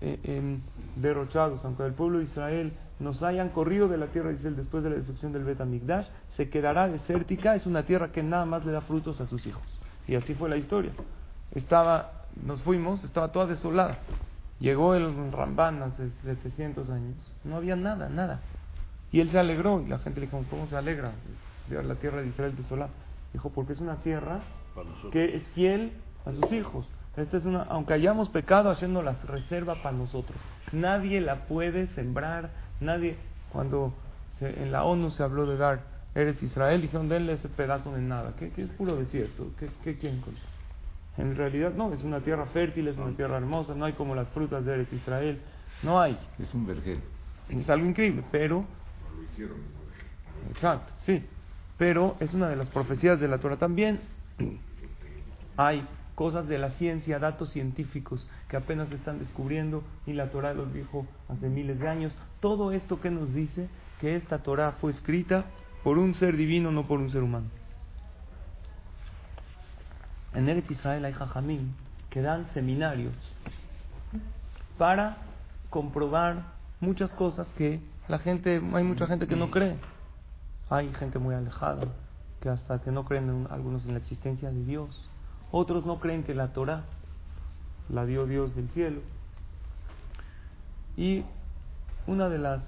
eh, 0.02 0.60
derrochados, 0.96 1.64
aunque 1.66 1.86
el 1.86 1.94
pueblo 1.94 2.20
de 2.20 2.26
Israel 2.26 2.74
nos 3.02 3.24
hayan 3.24 3.50
corrido 3.50 3.88
de 3.88 3.98
la 3.98 4.08
tierra 4.08 4.30
de 4.30 4.36
Israel 4.36 4.56
después 4.56 4.84
de 4.84 4.92
la 4.92 4.96
destrucción 4.96 5.34
del 5.34 5.44
Betamigdash, 5.44 6.06
se 6.38 6.50
quedará 6.50 6.88
desértica, 6.88 7.56
es 7.56 7.66
una 7.66 7.84
tierra 7.84 8.12
que 8.12 8.22
nada 8.22 8.46
más 8.46 8.64
le 8.64 8.72
da 8.72 8.82
frutos 8.82 9.20
a 9.20 9.26
sus 9.26 9.46
hijos. 9.48 9.64
Y 10.08 10.16
así 10.16 10.36
fue 10.36 10.50
la 10.50 10.58
historia. 10.58 10.92
Estaba, 11.54 12.12
nos 12.46 12.62
fuimos, 12.62 13.04
estaba 13.04 13.32
toda 13.32 13.48
desolada. 13.48 13.98
Llegó 14.60 14.94
el 14.94 15.32
Ramban 15.32 15.82
hace 15.82 16.12
700 16.24 16.90
años, 16.92 17.16
no 17.44 17.56
había 17.56 17.76
nada, 17.76 18.08
nada. 18.08 18.40
Y 19.12 19.20
él 19.20 19.32
se 19.32 19.40
alegró, 19.40 19.82
y 19.82 19.88
la 19.88 19.98
gente 20.00 20.20
le 20.20 20.28
dijo, 20.28 20.44
¿cómo 20.50 20.68
se 20.68 20.78
alegra? 20.78 21.12
la 21.70 21.96
tierra 21.96 22.22
de 22.22 22.28
Israel 22.28 22.54
desolada. 22.56 22.92
Dijo, 23.34 23.50
porque 23.50 23.74
es 23.74 23.80
una 23.80 23.96
tierra 23.98 24.42
que 25.12 25.38
es 25.38 25.44
fiel 25.50 25.94
a 26.26 26.34
sus 26.34 26.52
hijos. 26.52 26.88
Esta 27.18 27.38
es 27.38 27.46
una, 27.46 27.64
aunque 27.64 27.94
hayamos 27.94 28.30
pecado, 28.30 28.70
haciendo 28.70 29.02
las 29.02 29.26
reserva 29.26 29.76
para 29.76 29.96
nosotros. 29.96 30.38
Nadie 30.72 31.20
la 31.20 31.46
puede 31.46 31.88
sembrar, 31.88 32.52
nadie, 32.82 33.16
cuando 33.52 33.94
en 34.40 34.72
la 34.72 34.84
ONU 34.84 35.12
se 35.12 35.24
habló 35.24 35.46
de 35.46 35.58
dar 35.58 35.82
Eres 36.14 36.42
Israel, 36.44 36.82
dijeron, 36.82 37.08
denle 37.08 37.34
ese 37.34 37.48
pedazo 37.48 37.94
de 37.94 38.02
nada, 38.02 38.34
que, 38.36 38.52
es 38.58 38.70
puro 38.72 38.96
desierto, 38.98 39.48
¿qué, 39.58 39.70
qué 39.84 39.98
quieren 39.98 40.20
contar? 40.22 40.44
En 41.18 41.36
realidad 41.36 41.74
no, 41.74 41.94
es 41.94 42.04
una 42.04 42.20
tierra 42.20 42.46
fértil, 42.48 42.88
es 42.88 42.98
una 42.98 43.16
tierra 43.16 43.38
hermosa, 43.38 43.74
no 43.76 43.86
hay 43.86 43.94
como 43.94 44.16
las 44.16 44.28
frutas 44.30 44.66
de 44.66 44.74
Eres 44.74 44.92
Israel, 44.92 45.40
no 45.84 46.00
hay. 46.00 46.18
Es 46.40 46.54
un 46.54 46.66
vergel. 46.66 47.00
Es 47.50 47.70
algo 47.70 47.86
increíble, 47.86 48.24
pero... 48.32 48.66
lo 49.16 49.24
hicieron. 49.24 49.58
Exacto, 50.50 50.92
sí 51.06 51.24
pero 51.82 52.16
es 52.20 52.32
una 52.36 52.48
de 52.48 52.56
las 52.56 52.70
profecías 52.70 53.20
de 53.20 53.28
la 53.28 53.40
Torah 53.40 53.58
también. 53.58 54.02
Hay 55.58 55.84
cosas 56.22 56.48
de 56.48 56.60
la 56.60 56.70
ciencia, 56.78 57.18
datos 57.18 57.50
científicos 57.50 58.28
que 58.48 58.56
apenas 58.56 58.92
están 58.92 59.18
descubriendo 59.18 59.82
y 60.06 60.14
la 60.14 60.30
Torah 60.30 60.54
los 60.54 60.72
dijo 60.72 61.08
hace 61.28 61.50
miles 61.50 61.80
de 61.80 61.90
años. 61.90 62.14
Todo 62.40 62.72
esto 62.72 63.02
que 63.02 63.10
nos 63.10 63.34
dice 63.34 63.68
que 64.00 64.16
esta 64.16 64.38
Torah 64.44 64.74
fue 64.74 64.92
escrita 64.92 65.46
por 65.84 65.98
un 65.98 66.14
ser 66.14 66.38
divino, 66.38 66.72
no 66.72 66.88
por 66.88 67.00
un 67.00 67.10
ser 67.10 67.24
humano. 67.24 67.48
En 70.36 70.48
Eretz 70.48 70.70
Israel 70.70 71.06
hay 71.06 71.14
jajamim 71.14 71.72
que 72.12 72.22
dan 72.22 72.48
seminarios 72.54 73.16
para 74.78 75.18
comprobar 75.72 76.44
muchas 76.82 77.10
cosas 77.16 77.48
que 77.58 77.80
la 78.08 78.20
gente, 78.20 78.62
hay 78.74 78.84
mucha 78.84 79.08
gente 79.08 79.28
que 79.28 79.36
no 79.36 79.50
cree. 79.50 79.76
Hay 80.70 80.94
gente 80.94 81.18
muy 81.18 81.34
alejada 81.34 81.88
que 82.42 82.50
hasta 82.50 82.80
que 82.80 82.92
no 82.92 83.06
creen 83.06 83.48
algunos 83.50 83.88
en 83.88 83.94
la 83.94 83.98
existencia 83.98 84.52
de 84.52 84.64
Dios. 84.66 85.11
Otros 85.52 85.86
no 85.86 86.00
creen 86.00 86.24
que 86.24 86.34
la 86.34 86.54
Torah 86.54 86.86
la 87.90 88.06
dio 88.06 88.26
Dios 88.26 88.56
del 88.56 88.70
cielo. 88.70 89.02
Y 90.96 91.24
una 92.08 92.30
de 92.30 92.38
las 92.38 92.62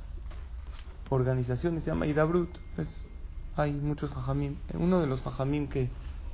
organizaciones 1.09 1.83
se 1.83 1.91
llama 1.91 2.07
Idabrut. 2.07 2.49
Es, 2.77 2.87
hay 3.55 3.73
muchos 3.73 4.11
jajamim. 4.11 4.57
Uno 4.73 4.99
de 4.99 5.07
los 5.07 5.21
jajamim 5.21 5.67
que 5.67 5.89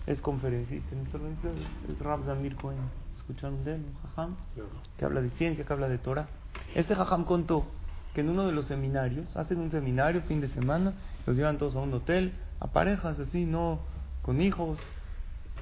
es 0.08 0.22
conferencista 0.22 0.96
en 0.96 1.06
esta 1.06 1.18
organización 1.18 1.54
es 1.88 2.00
Rab 2.00 2.24
Zamir 2.26 2.56
Cohen. 2.56 2.80
¿Escucharon 3.18 3.64
de 3.64 3.76
él? 3.76 3.86
Un 3.86 4.10
jajam 4.10 4.36
que 4.98 5.06
habla 5.06 5.22
de 5.22 5.30
ciencia, 5.32 5.66
que 5.66 5.74
habla 5.74 5.88
de 5.88 6.00
Torah. 6.00 6.28
Este 6.74 6.96
jajam 6.96 7.26
contó 7.26 7.66
que 8.14 8.22
en 8.22 8.30
uno 8.30 8.46
de 8.48 8.52
los 8.52 8.66
seminarios, 8.66 9.36
hacen 9.38 9.60
un 9.60 9.70
seminario 9.70 10.22
fin 10.24 10.42
de 10.42 10.48
semana, 10.50 10.94
los 11.28 11.38
llevan 11.38 11.60
todos 11.60 11.76
a 11.76 11.80
un 11.80 11.94
hotel, 11.94 12.34
a 12.60 12.68
parejas 12.68 13.20
así, 13.20 13.46
no 13.46 13.80
con 14.24 14.42
hijos, 14.42 14.80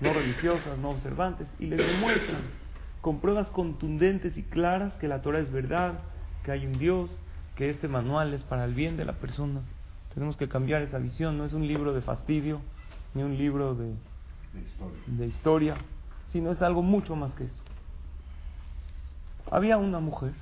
no 0.01 0.13
religiosas, 0.13 0.77
no 0.77 0.91
observantes, 0.91 1.47
y 1.59 1.67
les 1.67 1.79
demuestran 1.79 2.41
con 3.01 3.19
pruebas 3.19 3.49
contundentes 3.49 4.37
y 4.37 4.43
claras 4.43 4.93
que 4.95 5.07
la 5.07 5.21
Torah 5.21 5.39
es 5.39 5.51
verdad, 5.51 5.99
que 6.43 6.51
hay 6.51 6.65
un 6.65 6.77
Dios, 6.77 7.09
que 7.55 7.69
este 7.69 7.87
manual 7.87 8.33
es 8.33 8.43
para 8.43 8.65
el 8.65 8.73
bien 8.73 8.97
de 8.97 9.05
la 9.05 9.13
persona. 9.13 9.61
Tenemos 10.13 10.37
que 10.37 10.47
cambiar 10.47 10.81
esa 10.81 10.97
visión, 10.97 11.37
no 11.37 11.45
es 11.45 11.53
un 11.53 11.67
libro 11.67 11.93
de 11.93 12.01
fastidio, 12.01 12.61
ni 13.13 13.23
un 13.23 13.37
libro 13.37 13.75
de, 13.75 13.95
de 15.07 15.27
historia, 15.27 15.75
sino 16.29 16.51
es 16.51 16.61
algo 16.61 16.83
mucho 16.83 17.15
más 17.15 17.33
que 17.33 17.45
eso. 17.45 17.63
Había 19.49 19.77
una 19.77 19.99
mujer 19.99 20.33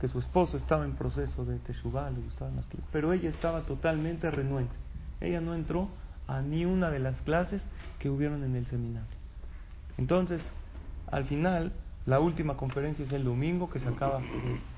que 0.00 0.08
su 0.08 0.18
esposo 0.18 0.56
estaba 0.56 0.84
en 0.84 0.94
proceso 0.94 1.44
de 1.44 1.58
teshuvah, 1.58 2.10
le 2.10 2.20
gustaban 2.20 2.56
las 2.56 2.66
clases, 2.66 2.88
pero 2.90 3.12
ella 3.12 3.30
estaba 3.30 3.60
totalmente 3.62 4.30
renuente. 4.30 4.74
Ella 5.20 5.40
no 5.40 5.54
entró 5.54 5.88
a 6.26 6.40
ni 6.40 6.64
una 6.64 6.90
de 6.90 6.98
las 6.98 7.20
clases 7.22 7.62
que 8.00 8.10
hubieron 8.10 8.42
en 8.42 8.56
el 8.56 8.66
seminario. 8.66 9.06
Entonces, 9.96 10.42
al 11.12 11.26
final, 11.26 11.72
la 12.06 12.18
última 12.18 12.56
conferencia 12.56 13.04
es 13.04 13.12
el 13.12 13.22
domingo, 13.22 13.70
que 13.70 13.78
se 13.78 13.86
acaba 13.88 14.20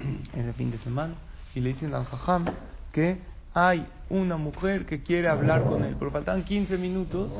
en 0.00 0.46
el 0.46 0.52
fin 0.54 0.70
de 0.70 0.78
semana, 0.78 1.14
y 1.54 1.60
le 1.60 1.70
dicen 1.70 1.94
al 1.94 2.04
jajam 2.04 2.44
que 2.92 3.20
hay 3.54 3.86
una 4.10 4.36
mujer 4.36 4.84
que 4.86 5.02
quiere 5.02 5.28
hablar 5.28 5.64
con 5.64 5.84
él, 5.84 5.96
pero 5.98 6.10
faltan 6.10 6.44
15 6.44 6.76
minutos 6.76 7.32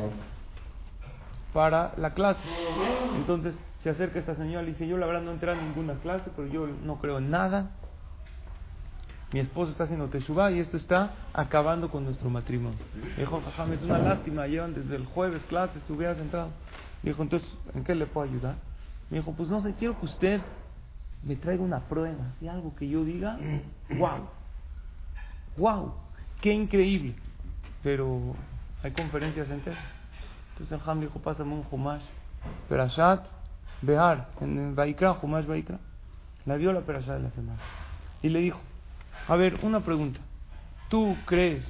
para 1.53 1.93
la 1.97 2.15
clase. 2.15 2.41
Entonces 3.17 3.55
se 3.83 3.91
acerca 3.91 4.19
esta 4.19 4.37
señora 4.37 4.63
y 4.63 4.73
dice, 4.73 4.87
yo 4.87 4.97
la 4.97 5.07
verdad 5.07 5.23
no 5.23 5.33
entré 5.33 5.51
a 5.51 5.55
ninguna 5.55 5.95
clase, 5.95 6.31
pero 6.37 6.49
yo 6.49 6.69
no 6.85 6.97
creo 7.01 7.19
en 7.19 7.31
nada. 7.31 7.73
Mi 9.33 9.41
esposo 9.41 9.73
está 9.73 9.85
haciendo 9.85 10.09
teshuvah 10.09 10.51
y 10.51 10.59
esto 10.59 10.77
está 10.77 11.13
acabando 11.33 11.91
con 11.91 12.05
nuestro 12.05 12.29
matrimonio. 12.29 12.79
dijo, 13.17 13.41
jajam, 13.41 13.73
es 13.73 13.83
una 13.83 13.99
lástima, 13.99 14.47
llevan 14.47 14.75
desde 14.75 14.97
el 14.97 15.07
jueves 15.07 15.43
clases, 15.49 15.83
hubieras 15.89 16.19
entrado. 16.19 16.51
dijo, 17.03 17.23
entonces, 17.23 17.51
¿en 17.75 17.83
qué 17.83 17.95
le 17.95 18.07
puedo 18.07 18.29
ayudar? 18.29 18.57
Me 19.09 19.19
dijo, 19.19 19.33
pues 19.33 19.49
no 19.49 19.63
sé, 19.63 19.75
quiero 19.79 19.99
que 19.99 20.05
usted 20.05 20.41
me 21.23 21.37
traiga 21.37 21.63
una 21.63 21.81
prueba, 21.81 22.35
y 22.41 22.49
algo 22.49 22.75
que 22.77 22.89
yo 22.89 23.05
diga, 23.05 23.39
wow, 23.97 24.29
wow, 25.57 25.95
qué 26.43 26.53
increíble. 26.53 27.15
Pero 27.83 28.35
hay 28.83 28.91
conferencias 28.93 29.49
enteras. 29.51 29.83
Entonces 30.53 30.87
Ham 30.87 31.01
dijo, 31.01 31.19
pásame 31.21 31.55
un 31.55 31.65
Humash, 31.71 32.05
Perashat, 32.69 33.27
Behar, 33.81 34.29
en 34.41 34.75
Baikra, 34.75 35.13
Humash 35.23 35.47
Baikra. 35.47 35.79
La 36.45 36.57
vio 36.57 36.73
la 36.73 36.81
Perashat 36.81 37.17
de 37.17 37.23
la 37.23 37.31
semana. 37.31 37.61
Y 38.23 38.29
le 38.29 38.41
dijo, 38.41 38.61
a 39.29 39.37
ver, 39.37 39.59
una 39.63 39.81
pregunta. 39.81 40.21
¿Tú 40.89 41.17
crees 41.27 41.67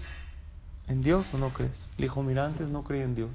en 0.89 1.03
Dios 1.03 1.27
o 1.33 1.39
no 1.39 1.51
crees? 1.53 1.91
Le 1.97 2.05
dijo, 2.05 2.23
mira, 2.23 2.45
antes 2.45 2.69
no 2.69 2.83
creía 2.83 3.05
en 3.05 3.15
Dios. 3.15 3.31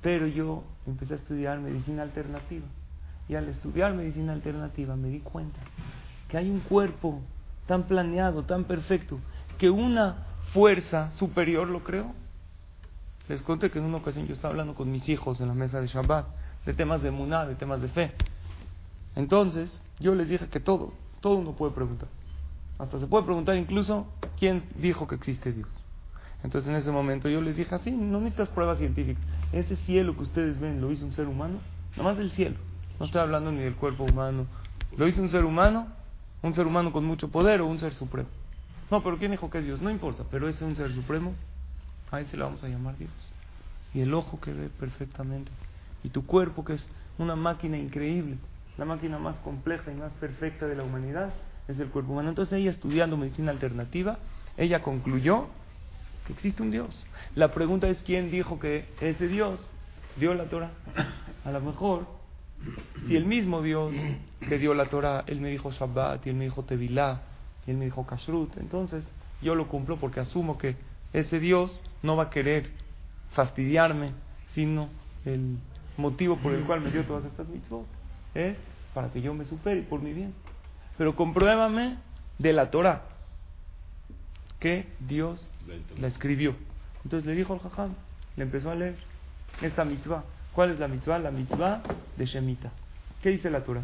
Pero 0.00 0.26
yo 0.26 0.64
empecé 0.86 1.14
a 1.14 1.16
estudiar 1.16 1.60
medicina 1.60 2.02
alternativa. 2.02 2.66
Y 3.28 3.34
al 3.34 3.48
estudiar 3.48 3.94
medicina 3.94 4.32
alternativa 4.32 4.96
me 4.96 5.08
di 5.08 5.20
cuenta 5.20 5.60
que 6.28 6.36
hay 6.36 6.50
un 6.50 6.60
cuerpo 6.60 7.20
tan 7.66 7.84
planeado, 7.84 8.42
tan 8.44 8.64
perfecto, 8.64 9.18
que 9.58 9.70
una 9.70 10.26
fuerza 10.52 11.12
superior 11.12 11.68
lo 11.68 11.84
creó. 11.84 12.12
Les 13.28 13.40
conté 13.42 13.70
que 13.70 13.78
en 13.78 13.84
una 13.84 13.98
ocasión 13.98 14.26
yo 14.26 14.34
estaba 14.34 14.50
hablando 14.50 14.74
con 14.74 14.90
mis 14.90 15.08
hijos 15.08 15.40
en 15.40 15.48
la 15.48 15.54
mesa 15.54 15.80
de 15.80 15.86
Shabbat 15.86 16.26
de 16.66 16.74
temas 16.74 17.02
de 17.02 17.10
muná, 17.10 17.46
de 17.46 17.54
temas 17.54 17.80
de 17.80 17.88
fe. 17.88 18.12
Entonces, 19.14 19.70
yo 19.98 20.14
les 20.14 20.28
dije 20.28 20.48
que 20.48 20.60
todo, 20.60 20.92
todo 21.20 21.36
uno 21.36 21.52
puede 21.52 21.72
preguntar. 21.72 22.08
Hasta 22.82 22.98
se 22.98 23.06
puede 23.06 23.24
preguntar 23.24 23.56
incluso 23.56 24.08
quién 24.36 24.64
dijo 24.74 25.06
que 25.06 25.14
existe 25.14 25.52
Dios. 25.52 25.68
Entonces 26.42 26.68
en 26.68 26.74
ese 26.74 26.90
momento 26.90 27.28
yo 27.28 27.40
les 27.40 27.54
dije 27.54 27.72
así, 27.72 27.92
no 27.92 28.18
necesitas 28.18 28.48
pruebas 28.48 28.78
científicas. 28.78 29.22
Ese 29.52 29.76
cielo 29.76 30.16
que 30.16 30.24
ustedes 30.24 30.58
ven 30.58 30.80
lo 30.80 30.90
hizo 30.90 31.04
un 31.04 31.12
ser 31.12 31.28
humano, 31.28 31.60
nada 31.92 32.02
más 32.02 32.18
del 32.18 32.32
cielo. 32.32 32.56
No 32.98 33.06
estoy 33.06 33.20
hablando 33.20 33.52
ni 33.52 33.60
del 33.60 33.76
cuerpo 33.76 34.02
humano. 34.02 34.46
Lo 34.96 35.06
hizo 35.06 35.22
un 35.22 35.30
ser 35.30 35.44
humano, 35.44 35.86
un 36.42 36.56
ser 36.56 36.66
humano 36.66 36.90
con 36.90 37.04
mucho 37.04 37.28
poder 37.28 37.60
o 37.60 37.66
un 37.66 37.78
ser 37.78 37.94
supremo. 37.94 38.28
No, 38.90 39.00
pero 39.00 39.16
¿quién 39.16 39.30
dijo 39.30 39.48
que 39.48 39.58
es 39.58 39.64
Dios? 39.64 39.80
No 39.80 39.88
importa, 39.88 40.24
pero 40.28 40.48
ese 40.48 40.56
es 40.56 40.62
un 40.62 40.74
ser 40.74 40.92
supremo, 40.92 41.34
a 42.10 42.20
ese 42.20 42.36
le 42.36 42.42
vamos 42.42 42.64
a 42.64 42.68
llamar 42.68 42.98
Dios. 42.98 43.12
Y 43.94 44.00
el 44.00 44.12
ojo 44.12 44.40
que 44.40 44.52
ve 44.52 44.70
perfectamente. 44.70 45.52
Y 46.02 46.08
tu 46.08 46.26
cuerpo 46.26 46.64
que 46.64 46.74
es 46.74 46.84
una 47.16 47.36
máquina 47.36 47.78
increíble, 47.78 48.38
la 48.76 48.84
máquina 48.84 49.20
más 49.20 49.38
compleja 49.38 49.92
y 49.92 49.94
más 49.94 50.12
perfecta 50.14 50.66
de 50.66 50.74
la 50.74 50.82
humanidad, 50.82 51.32
es 51.68 51.78
el 51.78 51.88
cuerpo 51.88 52.12
humano. 52.12 52.28
Entonces 52.28 52.58
ella 52.58 52.70
estudiando 52.70 53.16
medicina 53.16 53.50
alternativa, 53.50 54.18
ella 54.56 54.82
concluyó 54.82 55.46
que 56.26 56.32
existe 56.32 56.62
un 56.62 56.70
Dios. 56.70 57.06
La 57.34 57.52
pregunta 57.52 57.88
es 57.88 57.98
quién 58.02 58.30
dijo 58.30 58.58
que 58.58 58.86
ese 59.00 59.28
Dios 59.28 59.60
dio 60.16 60.34
la 60.34 60.44
Torah. 60.44 60.70
A 61.44 61.50
lo 61.50 61.60
mejor, 61.60 62.06
si 63.06 63.16
el 63.16 63.24
mismo 63.24 63.62
Dios 63.62 63.94
que 64.48 64.58
dio 64.58 64.74
la 64.74 64.86
Torah, 64.86 65.24
él 65.26 65.40
me 65.40 65.48
dijo 65.48 65.72
Shabbat, 65.72 66.26
y 66.26 66.30
él 66.30 66.36
me 66.36 66.44
dijo 66.44 66.64
Tevilá, 66.64 67.22
y 67.66 67.70
él 67.70 67.76
me 67.76 67.86
dijo 67.86 68.06
Kashrut, 68.06 68.56
entonces 68.58 69.04
yo 69.40 69.54
lo 69.54 69.68
cumplo 69.68 69.96
porque 69.96 70.20
asumo 70.20 70.58
que 70.58 70.76
ese 71.12 71.40
Dios 71.40 71.82
no 72.02 72.16
va 72.16 72.24
a 72.24 72.30
querer 72.30 72.70
fastidiarme, 73.32 74.12
sino 74.54 74.88
el 75.24 75.58
motivo 75.96 76.36
por 76.36 76.52
el 76.52 76.64
cual 76.64 76.80
me 76.80 76.90
dio 76.90 77.04
todas 77.04 77.24
estas 77.24 77.48
mitzvot 77.48 77.86
es 78.34 78.56
para 78.94 79.10
que 79.10 79.20
yo 79.20 79.34
me 79.34 79.44
supere 79.44 79.82
por 79.82 80.00
mi 80.00 80.12
bien. 80.12 80.32
Pero 80.98 81.16
compruébame 81.16 81.96
de 82.38 82.52
la 82.52 82.70
Torah 82.70 83.02
que 84.60 84.86
Dios 85.00 85.52
la 85.98 86.06
escribió. 86.06 86.54
Entonces 87.04 87.26
le 87.26 87.34
dijo 87.34 87.52
al 87.52 87.60
jajam, 87.60 87.94
le 88.36 88.44
empezó 88.44 88.70
a 88.70 88.74
leer 88.74 88.96
esta 89.60 89.84
mitzvah. 89.84 90.24
¿Cuál 90.52 90.70
es 90.70 90.78
la 90.78 90.88
mitzvah? 90.88 91.18
La 91.18 91.30
mitzvah 91.30 91.82
de 92.16 92.26
Shemita. 92.26 92.70
¿Qué 93.22 93.30
dice 93.30 93.50
la 93.50 93.64
Torah? 93.64 93.82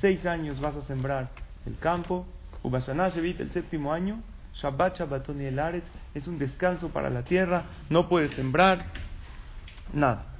Seis 0.00 0.26
años 0.26 0.60
vas 0.60 0.76
a 0.76 0.82
sembrar 0.82 1.30
el 1.66 1.78
campo. 1.78 2.26
el 2.62 3.50
séptimo 3.52 3.92
año. 3.92 4.22
Shabbat 4.54 4.98
Shabbaton 4.98 5.40
y 5.42 5.44
el 5.44 5.58
Aretz 5.58 5.86
es 6.14 6.26
un 6.26 6.38
descanso 6.38 6.88
para 6.88 7.10
la 7.10 7.22
tierra. 7.22 7.64
No 7.90 8.08
puedes 8.08 8.34
sembrar 8.34 8.86
nada. 9.92 10.35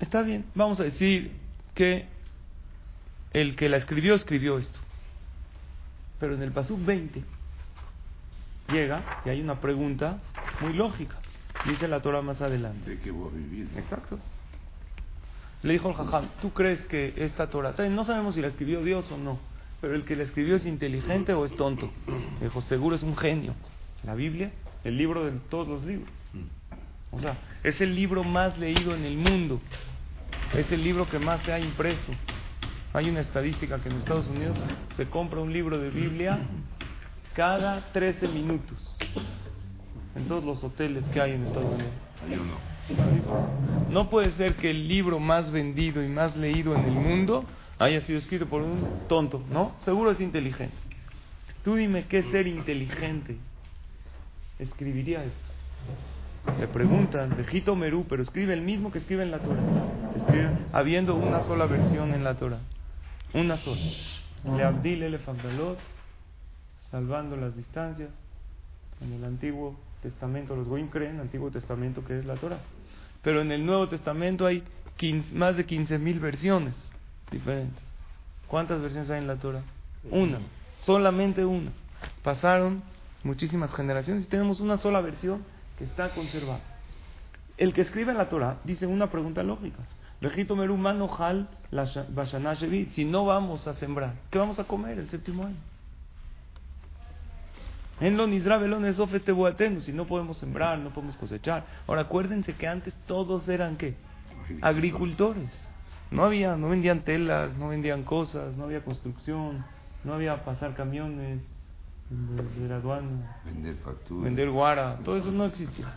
Está 0.00 0.22
bien, 0.22 0.46
vamos 0.54 0.80
a 0.80 0.84
decir 0.84 1.30
que 1.74 2.06
el 3.32 3.54
que 3.54 3.68
la 3.68 3.76
escribió 3.76 4.14
escribió 4.14 4.58
esto. 4.58 4.78
Pero 6.18 6.34
en 6.34 6.42
el 6.42 6.52
Pasuk 6.52 6.84
20 6.84 7.22
llega 8.72 9.20
y 9.24 9.28
hay 9.28 9.40
una 9.40 9.60
pregunta 9.60 10.18
muy 10.60 10.72
lógica. 10.72 11.16
Dice 11.66 11.86
la 11.86 12.00
Torah 12.00 12.22
más 12.22 12.40
adelante. 12.40 12.90
¿De 12.90 12.98
qué 12.98 13.10
voy 13.10 13.30
a 13.30 13.36
vivir? 13.36 13.68
Exacto. 13.76 14.18
Le 15.62 15.74
dijo 15.74 15.90
el 15.90 15.94
Jajam, 15.94 16.28
¿tú 16.40 16.52
crees 16.52 16.80
que 16.86 17.12
esta 17.16 17.50
Torah, 17.50 17.74
no 17.90 18.04
sabemos 18.04 18.34
si 18.34 18.40
la 18.40 18.48
escribió 18.48 18.82
Dios 18.82 19.10
o 19.12 19.18
no, 19.18 19.38
pero 19.82 19.94
el 19.94 20.04
que 20.04 20.16
la 20.16 20.22
escribió 20.22 20.56
es 20.56 20.64
inteligente 20.64 21.34
o 21.34 21.44
es 21.44 21.54
tonto? 21.54 21.90
Le 22.38 22.46
dijo, 22.46 22.62
seguro 22.62 22.96
es 22.96 23.02
un 23.02 23.16
genio. 23.16 23.54
La 24.04 24.14
Biblia, 24.14 24.52
el 24.84 24.96
libro 24.96 25.26
de 25.26 25.32
todos 25.50 25.68
los 25.68 25.84
libros. 25.84 26.08
O 27.12 27.20
sea, 27.20 27.36
es 27.62 27.80
el 27.80 27.94
libro 27.94 28.24
más 28.24 28.58
leído 28.58 28.94
en 28.94 29.04
el 29.04 29.16
mundo. 29.16 29.60
Es 30.54 30.70
el 30.72 30.82
libro 30.82 31.08
que 31.08 31.18
más 31.18 31.42
se 31.42 31.52
ha 31.52 31.58
impreso. 31.58 32.12
Hay 32.92 33.08
una 33.08 33.20
estadística 33.20 33.80
que 33.80 33.88
en 33.88 33.96
Estados 33.96 34.26
Unidos 34.28 34.56
se 34.96 35.06
compra 35.06 35.40
un 35.40 35.52
libro 35.52 35.78
de 35.78 35.90
Biblia 35.90 36.38
cada 37.34 37.92
13 37.92 38.28
minutos. 38.28 38.78
en 40.16 40.26
todos 40.26 40.44
los 40.44 40.62
hoteles 40.64 41.04
que 41.12 41.20
hay 41.20 41.32
en 41.32 41.44
Estados 41.44 41.72
Unidos. 41.72 41.92
Hay 42.26 42.34
uno. 42.34 43.90
No 43.90 44.10
puede 44.10 44.32
ser 44.32 44.56
que 44.56 44.70
el 44.70 44.88
libro 44.88 45.20
más 45.20 45.50
vendido 45.50 46.02
y 46.02 46.08
más 46.08 46.36
leído 46.36 46.74
en 46.74 46.84
el 46.84 46.92
mundo 46.92 47.44
haya 47.78 48.00
sido 48.02 48.18
escrito 48.18 48.46
por 48.46 48.62
un 48.62 49.06
tonto, 49.08 49.42
¿no? 49.50 49.76
Seguro 49.84 50.10
es 50.10 50.20
inteligente. 50.20 50.76
Tú 51.64 51.76
dime 51.76 52.06
qué 52.06 52.22
ser 52.24 52.46
inteligente 52.46 53.36
escribiría 54.58 55.24
esto. 55.24 55.50
Le 56.58 56.68
preguntan, 56.68 57.36
Vejito 57.36 57.76
Merú, 57.76 58.06
pero 58.08 58.22
escribe 58.22 58.54
el 58.54 58.62
mismo 58.62 58.90
que 58.90 58.98
escribe 58.98 59.22
en 59.22 59.30
la 59.30 59.38
Torah. 59.38 59.60
Escribe 60.16 60.50
habiendo 60.72 61.14
una 61.14 61.42
sola 61.44 61.66
versión 61.66 62.14
en 62.14 62.24
la 62.24 62.34
Torah. 62.34 62.60
Una 63.34 63.58
sola. 63.58 63.80
Le 64.56 64.64
Abdil 64.64 65.18
salvando 66.90 67.36
las 67.36 67.56
distancias. 67.56 68.10
En 69.00 69.12
el 69.12 69.24
Antiguo 69.24 69.76
Testamento, 70.02 70.56
los 70.56 70.68
Goim 70.68 70.88
creen, 70.88 71.16
el 71.16 71.22
Antiguo 71.22 71.50
Testamento 71.50 72.04
que 72.04 72.18
es 72.18 72.24
la 72.24 72.34
Torah. 72.34 72.60
Pero 73.22 73.40
en 73.40 73.52
el 73.52 73.64
Nuevo 73.64 73.88
Testamento 73.88 74.46
hay 74.46 74.62
15 74.96 75.34
más 75.34 75.56
de 75.56 75.66
15.000 75.66 76.20
versiones 76.20 76.74
diferentes. 77.30 77.82
¿Cuántas 78.46 78.80
versiones 78.82 79.10
hay 79.10 79.18
en 79.18 79.26
la 79.26 79.36
Torah? 79.36 79.62
Una, 80.10 80.38
solamente 80.82 81.44
una. 81.44 81.70
Pasaron 82.22 82.82
muchísimas 83.22 83.72
generaciones 83.74 84.24
y 84.24 84.28
tenemos 84.28 84.60
una 84.60 84.78
sola 84.78 85.00
versión 85.00 85.42
que 85.80 85.84
está 85.86 86.10
conservada. 86.10 86.60
El 87.56 87.72
que 87.72 87.80
escribe 87.80 88.12
la 88.12 88.28
Torah 88.28 88.58
dice 88.64 88.86
una 88.86 89.10
pregunta 89.10 89.42
lógica. 89.42 89.78
Manojal 90.76 91.48
Si 92.92 93.04
no 93.06 93.24
vamos 93.24 93.66
a 93.66 93.72
sembrar, 93.74 94.12
¿qué 94.30 94.38
vamos 94.38 94.58
a 94.58 94.64
comer 94.64 94.98
el 94.98 95.08
séptimo 95.08 95.46
año? 95.46 95.56
En 97.98 98.18
lo 98.18 98.26
Si 98.26 99.92
no 99.92 100.04
podemos 100.06 100.36
sembrar, 100.36 100.78
no 100.78 100.90
podemos 100.90 101.16
cosechar. 101.16 101.64
Ahora 101.86 102.02
acuérdense 102.02 102.54
que 102.54 102.68
antes 102.68 102.94
todos 103.06 103.48
eran 103.48 103.78
qué? 103.78 103.94
Agricultores. 104.60 105.50
No 106.10 106.24
había, 106.24 106.56
no 106.56 106.68
vendían 106.68 107.00
telas, 107.04 107.56
no 107.56 107.68
vendían 107.68 108.02
cosas, 108.02 108.54
no 108.54 108.64
había 108.64 108.84
construcción, 108.84 109.64
no 110.04 110.12
había 110.12 110.44
pasar 110.44 110.74
camiones 110.74 111.40
de, 112.10 112.68
la 112.68 112.76
aduana, 112.76 113.40
Vender 113.44 113.76
facturas. 113.76 114.24
vender 114.24 114.50
guara, 114.50 114.98
todo 115.04 115.16
eso 115.16 115.30
no 115.30 115.44
existía. 115.46 115.94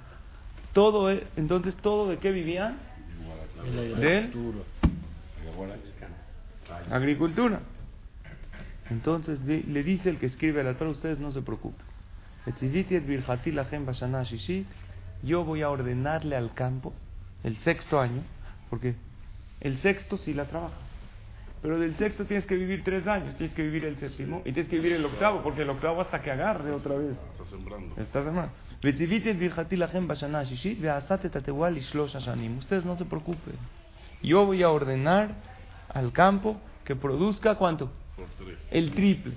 Todo, 0.74 1.10
e- 1.12 1.26
entonces 1.36 1.76
todo 1.78 2.10
de 2.10 2.18
qué 2.18 2.32
vivían? 2.32 2.78
De 4.00 4.30
agricultura. 6.92 7.60
Entonces 8.90 9.40
le 9.42 9.64
le 9.64 9.84
dice 9.84 10.10
el 10.10 10.18
que 10.20 10.28
escribe 10.28 10.64
la 10.64 10.76
Torah, 10.76 10.92
ustedes 10.92 11.20
no 11.20 11.32
se 11.32 11.42
preocupen. 11.42 11.86
Yo 15.24 15.46
voy 15.46 15.62
a 15.62 15.70
ordenarle 15.70 16.36
al 16.36 16.54
campo 16.54 16.94
el 17.44 17.58
sexto 17.60 18.00
año, 18.00 18.22
porque 18.70 18.96
el 19.62 19.78
sexto 19.80 20.18
sí 20.18 20.34
la 20.34 20.46
trabaja. 20.46 20.76
Pero 21.64 21.80
del 21.80 21.96
sexto 21.96 22.26
tienes 22.26 22.46
que 22.46 22.56
vivir 22.56 22.84
tres 22.84 23.08
años, 23.08 23.38
tienes 23.38 23.56
que 23.56 23.64
vivir 23.64 23.86
el 23.86 23.98
séptimo 23.98 24.42
y 24.42 24.52
tienes 24.52 24.68
que 24.70 24.76
vivir 24.76 24.92
el 24.92 25.06
octavo, 25.06 25.42
porque 25.42 25.62
el 25.62 25.70
octavo 25.70 26.02
hasta 26.02 26.22
que 26.22 26.30
agarre 26.30 26.74
otra 26.74 26.96
vez. 26.96 27.16
Está 27.32 27.46
sembrando. 27.50 27.96
Está 27.96 28.24
sembrando. 28.26 28.54
Ustedes 32.60 32.84
no 32.84 32.98
se 32.98 33.06
preocupen. 33.06 33.56
Yo 34.22 34.46
voy 34.46 34.62
a 34.62 34.70
ordenar 34.70 35.36
al 35.88 36.12
campo 36.12 36.60
que 36.84 36.98
produzca 36.98 37.56
cuánto? 37.56 37.90
Por 38.18 38.28
tres. 38.38 38.60
El 38.70 38.92
triple. 38.92 39.34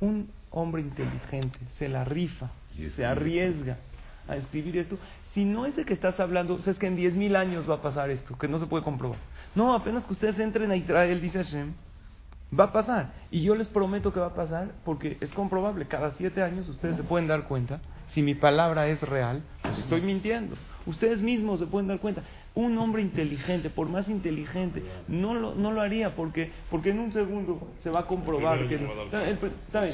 Un 0.00 0.28
hombre 0.50 0.82
inteligente 0.82 1.56
se 1.78 1.88
la 1.88 2.04
rifa, 2.04 2.50
se 2.96 3.06
arriesga 3.06 3.78
a 4.26 4.34
escribir 4.34 4.76
esto. 4.76 4.98
Si 5.34 5.44
no 5.44 5.66
es 5.66 5.76
el 5.78 5.84
que 5.84 5.92
estás 5.92 6.18
hablando, 6.20 6.54
o 6.54 6.58
sea, 6.60 6.72
es 6.72 6.78
que 6.78 6.86
en 6.86 6.96
10.000 6.96 7.36
años 7.36 7.68
va 7.68 7.74
a 7.76 7.82
pasar 7.82 8.10
esto, 8.10 8.36
que 8.38 8.48
no 8.48 8.58
se 8.58 8.66
puede 8.66 8.82
comprobar. 8.82 9.18
No, 9.54 9.74
apenas 9.74 10.04
que 10.06 10.12
ustedes 10.12 10.38
entren 10.38 10.70
a 10.70 10.76
Israel, 10.76 11.20
dice 11.20 11.42
Hashem, 11.44 11.74
va 12.58 12.64
a 12.64 12.72
pasar. 12.72 13.12
Y 13.30 13.42
yo 13.42 13.54
les 13.54 13.68
prometo 13.68 14.12
que 14.12 14.20
va 14.20 14.26
a 14.28 14.34
pasar 14.34 14.70
porque 14.84 15.16
es 15.20 15.30
comprobable. 15.32 15.86
Cada 15.86 16.12
siete 16.12 16.42
años 16.42 16.68
ustedes 16.68 16.96
se 16.96 17.02
pueden 17.02 17.28
dar 17.28 17.44
cuenta 17.46 17.80
si 18.08 18.22
mi 18.22 18.34
palabra 18.34 18.88
es 18.88 19.02
real 19.02 19.42
o 19.68 19.72
si 19.74 19.80
estoy 19.82 20.00
mintiendo. 20.00 20.56
Ustedes 20.86 21.20
mismos 21.20 21.60
se 21.60 21.66
pueden 21.66 21.88
dar 21.88 21.98
cuenta. 22.00 22.22
Un 22.54 22.76
hombre 22.78 23.02
inteligente, 23.02 23.68
por 23.70 23.88
más 23.88 24.08
inteligente, 24.08 24.82
no 25.06 25.34
lo, 25.34 25.54
no 25.54 25.70
lo 25.70 25.82
haría 25.82 26.16
porque, 26.16 26.50
porque 26.70 26.90
en 26.90 26.98
un 26.98 27.12
segundo 27.12 27.70
se 27.84 27.90
va 27.90 28.00
a 28.00 28.06
comprobar 28.06 28.66
que... 28.66 28.78
no. 28.78 28.88
El 29.28 29.38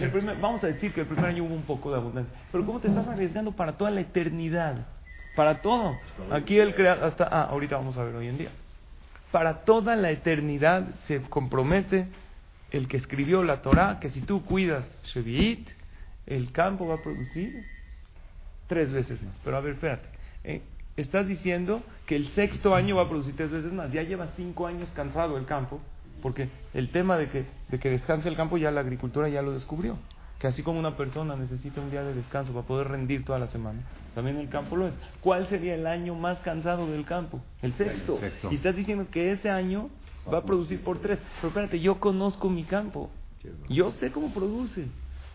el 0.04 0.10
primer- 0.12 0.40
vamos 0.40 0.62
a 0.64 0.68
decir 0.68 0.94
que 0.94 1.00
el 1.00 1.06
primer 1.06 1.26
año 1.26 1.44
hubo 1.44 1.54
un 1.54 1.62
poco 1.64 1.90
de 1.90 1.96
abundancia. 1.96 2.32
Pero 2.52 2.64
¿cómo 2.64 2.78
te 2.80 2.88
estás 2.88 3.06
arriesgando 3.08 3.50
para 3.52 3.72
toda 3.76 3.90
la 3.90 4.00
eternidad? 4.00 4.86
Para 5.34 5.60
todo. 5.62 5.98
Aquí 6.30 6.58
el 6.58 6.74
crea 6.74 6.92
hasta... 6.94 7.24
Ah, 7.24 7.48
ahorita 7.50 7.76
vamos 7.76 7.96
a 7.98 8.04
ver 8.04 8.14
hoy 8.14 8.28
en 8.28 8.38
día. 8.38 8.50
Para 9.32 9.64
toda 9.64 9.96
la 9.96 10.10
eternidad 10.10 10.86
se 11.06 11.22
compromete 11.22 12.06
el 12.70 12.88
que 12.88 12.96
escribió 12.96 13.42
la 13.42 13.62
Torah 13.62 13.98
que 14.00 14.10
si 14.10 14.20
tú 14.20 14.44
cuidas 14.44 14.86
Shevi'it, 15.04 15.68
el 16.26 16.52
campo 16.52 16.86
va 16.86 16.96
a 16.96 17.02
producir 17.02 17.64
tres 18.68 18.92
veces 18.92 19.22
más. 19.22 19.34
Pero 19.44 19.56
a 19.56 19.60
ver, 19.60 19.74
espérate. 19.74 20.08
Eh, 20.44 20.62
estás 20.96 21.26
diciendo 21.26 21.82
que 22.06 22.16
el 22.16 22.28
sexto 22.28 22.74
año 22.74 22.96
va 22.96 23.02
a 23.02 23.08
producir 23.08 23.36
tres 23.36 23.50
veces 23.50 23.72
más. 23.72 23.92
Ya 23.92 24.02
lleva 24.02 24.28
cinco 24.36 24.66
años 24.66 24.90
cansado 24.94 25.36
el 25.36 25.46
campo, 25.46 25.80
porque 26.22 26.48
el 26.72 26.90
tema 26.90 27.16
de 27.16 27.28
que, 27.28 27.44
de 27.68 27.78
que 27.78 27.90
descanse 27.90 28.28
el 28.28 28.36
campo 28.36 28.56
ya 28.56 28.70
la 28.70 28.80
agricultura 28.80 29.28
ya 29.28 29.42
lo 29.42 29.52
descubrió. 29.52 29.98
Que 30.38 30.48
así 30.48 30.62
como 30.62 30.78
una 30.78 30.96
persona 30.96 31.36
necesita 31.36 31.80
un 31.80 31.90
día 31.90 32.02
de 32.02 32.14
descanso 32.14 32.52
para 32.52 32.66
poder 32.66 32.88
rendir 32.88 33.24
toda 33.24 33.38
la 33.38 33.46
semana, 33.46 33.80
también 34.14 34.36
el 34.38 34.48
campo 34.48 34.76
lo 34.76 34.88
es. 34.88 34.94
¿Cuál 35.20 35.48
sería 35.48 35.74
el 35.74 35.86
año 35.86 36.14
más 36.14 36.40
cansado 36.40 36.86
del 36.90 37.04
campo? 37.04 37.40
El 37.62 37.72
sexto. 37.74 38.14
El 38.14 38.30
sexto. 38.30 38.52
Y 38.52 38.56
estás 38.56 38.76
diciendo 38.76 39.06
que 39.10 39.32
ese 39.32 39.50
año 39.50 39.90
va 40.32 40.38
a 40.38 40.44
producir 40.44 40.82
por 40.82 40.98
tres. 40.98 41.18
Pero 41.36 41.48
espérate, 41.48 41.80
yo 41.80 41.98
conozco 42.00 42.48
mi 42.48 42.64
campo. 42.64 43.10
Yo 43.68 43.90
sé 43.92 44.10
cómo 44.10 44.32
produce. 44.32 44.86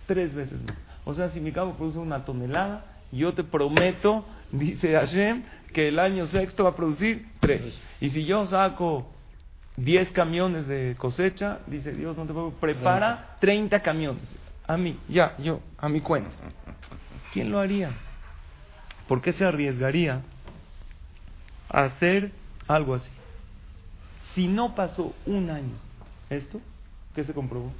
Tres 0.05 0.33
veces 0.33 0.59
más. 0.65 0.75
O 1.05 1.13
sea, 1.13 1.29
si 1.29 1.39
mi 1.39 1.51
campo 1.51 1.75
produce 1.75 1.99
una 1.99 2.25
tonelada, 2.25 2.85
yo 3.11 3.33
te 3.33 3.43
prometo, 3.43 4.25
dice 4.51 4.93
Hashem, 4.93 5.43
que 5.73 5.87
el 5.87 5.99
año 5.99 6.25
sexto 6.27 6.63
va 6.63 6.71
a 6.71 6.75
producir 6.75 7.27
tres. 7.39 7.79
Y 7.99 8.09
si 8.09 8.25
yo 8.25 8.45
saco 8.47 9.11
10 9.77 10.11
camiones 10.11 10.67
de 10.67 10.95
cosecha, 10.97 11.59
dice 11.67 11.91
Dios, 11.91 12.17
no 12.17 12.25
te 12.25 12.33
puedo, 12.33 12.51
prepara 12.51 13.37
30 13.39 13.79
camiones. 13.81 14.23
A 14.69 14.77
mí, 14.77 14.99
ya, 15.09 15.35
yo, 15.39 15.61
a 15.79 15.89
mi 15.89 15.99
cuenta. 15.99 16.29
¿Quién 17.33 17.51
lo 17.51 17.57
haría? 17.57 17.91
¿Por 19.07 19.19
qué 19.19 19.33
se 19.33 19.43
arriesgaría 19.43 20.21
a 21.67 21.85
hacer 21.85 22.31
algo 22.67 22.93
así? 22.93 23.09
Si 24.35 24.47
no 24.47 24.75
pasó 24.75 25.15
un 25.25 25.49
año, 25.49 25.73
¿esto? 26.29 26.61
¿Qué 27.15 27.23
se 27.23 27.33
comprobó? 27.33 27.71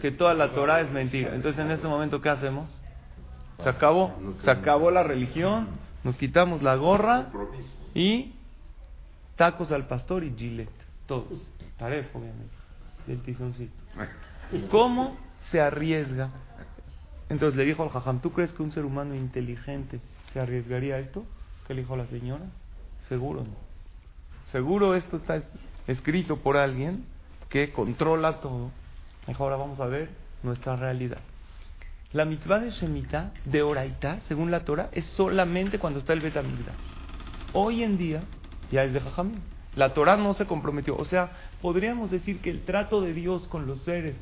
Que 0.00 0.10
toda 0.10 0.32
la 0.32 0.54
Torah 0.54 0.80
es 0.80 0.90
mentira. 0.90 1.34
Entonces, 1.34 1.62
en 1.62 1.70
este 1.70 1.86
momento, 1.86 2.22
¿qué 2.22 2.30
hacemos? 2.30 2.70
Se 3.62 3.68
acabó, 3.68 4.14
se 4.42 4.50
acabó 4.50 4.90
la 4.90 5.02
religión, 5.02 5.68
nos 6.02 6.16
quitamos 6.16 6.62
la 6.62 6.76
gorra 6.76 7.26
y 7.92 8.32
tacos 9.36 9.70
al 9.70 9.86
pastor 9.86 10.24
y 10.24 10.34
gilet, 10.34 10.70
todos. 11.06 11.42
Taref, 11.76 12.06
obviamente, 12.16 12.54
del 13.06 13.20
tizoncito. 13.20 13.74
¿Cómo 14.70 15.29
se 15.50 15.60
arriesga? 15.60 16.30
Entonces 17.28 17.56
le 17.56 17.64
dijo 17.64 17.82
al 17.82 17.90
jajam, 17.90 18.20
¿tú 18.20 18.32
crees 18.32 18.52
que 18.52 18.62
un 18.62 18.72
ser 18.72 18.84
humano 18.84 19.14
inteligente 19.14 20.00
se 20.32 20.40
arriesgaría 20.40 20.96
a 20.96 20.98
esto? 20.98 21.24
¿Qué 21.66 21.74
le 21.74 21.82
dijo 21.82 21.96
la 21.96 22.06
señora? 22.06 22.44
Seguro 23.08 23.40
no. 23.44 23.54
Seguro 24.52 24.94
esto 24.94 25.16
está 25.16 25.36
es- 25.36 25.46
escrito 25.86 26.36
por 26.38 26.56
alguien 26.56 27.04
que 27.48 27.72
controla 27.72 28.40
todo. 28.40 28.70
Dijo, 29.26 29.44
ahora 29.44 29.56
vamos 29.56 29.78
a 29.80 29.86
ver 29.86 30.10
nuestra 30.42 30.76
realidad. 30.76 31.18
La 32.12 32.24
mitzvah 32.24 32.58
de 32.58 32.70
Shemitah, 32.70 33.32
de 33.44 33.62
Oraitá, 33.62 34.20
según 34.26 34.50
la 34.50 34.64
Torah, 34.64 34.88
es 34.92 35.04
solamente 35.16 35.78
cuando 35.78 36.00
está 36.00 36.12
el 36.12 36.20
Betamigdash. 36.20 36.74
Hoy 37.52 37.84
en 37.84 37.96
día 37.98 38.22
ya 38.72 38.82
es 38.82 38.92
de 38.92 39.00
Jajamín. 39.00 39.40
La 39.76 39.94
Torah 39.94 40.16
no 40.16 40.34
se 40.34 40.46
comprometió. 40.46 40.96
O 40.96 41.04
sea, 41.04 41.30
podríamos 41.62 42.10
decir 42.10 42.40
que 42.40 42.50
el 42.50 42.64
trato 42.64 43.00
de 43.00 43.14
Dios 43.14 43.46
con 43.46 43.66
los 43.68 43.82
seres 43.82 44.16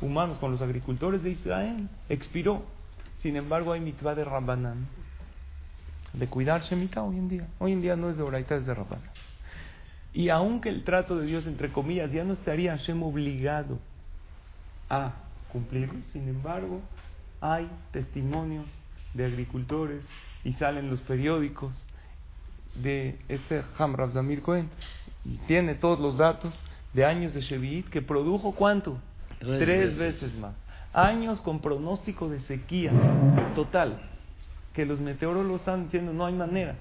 humanos, 0.00 0.38
con 0.38 0.52
los 0.52 0.62
agricultores 0.62 1.22
de 1.22 1.30
Israel, 1.30 1.88
expiró. 2.08 2.62
Sin 3.22 3.36
embargo, 3.36 3.72
hay 3.72 3.80
mitzvah 3.80 4.14
de 4.14 4.24
Rabbanán, 4.24 4.86
de 6.12 6.26
cuidar 6.26 6.62
Shemitah 6.62 7.02
hoy 7.02 7.18
en 7.18 7.28
día. 7.28 7.48
Hoy 7.58 7.72
en 7.72 7.82
día 7.82 7.96
no 7.96 8.10
es 8.10 8.16
de 8.16 8.22
Oraitá, 8.22 8.56
es 8.56 8.66
de 8.66 8.74
Rabbanán. 8.74 9.10
Y 10.12 10.28
aunque 10.28 10.68
el 10.68 10.84
trato 10.84 11.16
de 11.16 11.26
Dios, 11.26 11.46
entre 11.46 11.72
comillas, 11.72 12.10
ya 12.10 12.24
no 12.24 12.32
estaría 12.32 12.76
Hashem 12.76 13.02
obligado 13.02 13.78
a 14.88 15.12
cumplirlo, 15.52 16.00
sin 16.12 16.28
embargo, 16.28 16.80
hay 17.40 17.68
testimonios 17.92 18.66
de 19.14 19.26
agricultores 19.26 20.02
y 20.44 20.52
salen 20.54 20.90
los 20.90 21.00
periódicos 21.02 21.74
de 22.74 23.18
este 23.28 23.62
Hamrav 23.78 24.12
Zamir 24.12 24.42
Cohen 24.42 24.68
y 25.24 25.36
tiene 25.46 25.74
todos 25.74 26.00
los 26.00 26.18
datos 26.18 26.58
de 26.92 27.04
años 27.04 27.34
de 27.34 27.40
Shevi'it 27.40 27.88
que 27.88 28.02
produjo 28.02 28.52
cuánto? 28.52 28.98
Tres 29.40 29.58
Tres 29.58 29.96
veces. 29.96 30.22
veces 30.22 30.38
más. 30.38 30.54
Años 30.92 31.40
con 31.40 31.60
pronóstico 31.60 32.28
de 32.28 32.40
sequía 32.40 32.92
total. 33.54 34.00
que 34.74 34.86
los 34.86 35.00
meteorólogos 35.00 35.60
están 35.62 35.84
diciendo 35.84 36.12
no 36.12 36.26
hay 36.26 36.34
manera. 36.34 36.76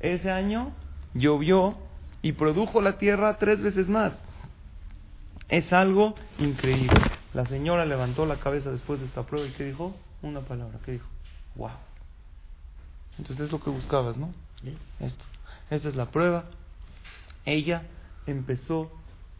Ese 0.00 0.30
año 0.30 0.72
llovió 1.14 1.74
y 2.20 2.32
produjo 2.32 2.82
la 2.82 2.98
tierra 2.98 3.38
tres 3.38 3.62
veces 3.62 3.88
más. 3.88 4.12
Es 5.48 5.72
algo 5.72 6.14
increíble. 6.38 7.00
La 7.32 7.46
señora 7.46 7.86
levantó 7.86 8.26
la 8.26 8.36
cabeza 8.36 8.70
después 8.70 9.00
de 9.00 9.06
esta 9.06 9.22
prueba 9.22 9.46
y 9.48 9.52
¿qué 9.52 9.64
dijo? 9.64 9.94
Una 10.22 10.40
palabra, 10.40 10.78
¿qué 10.84 10.92
dijo? 10.92 11.06
¡Wow! 11.54 11.70
Entonces 13.18 13.46
es 13.46 13.52
lo 13.52 13.60
que 13.60 13.70
buscabas, 13.70 14.16
¿no? 14.16 14.30
Esto. 15.00 15.24
Esta 15.70 15.88
es 15.88 15.94
la 15.96 16.06
prueba. 16.06 16.44
Ella 17.46 17.82
empezó 18.26 18.90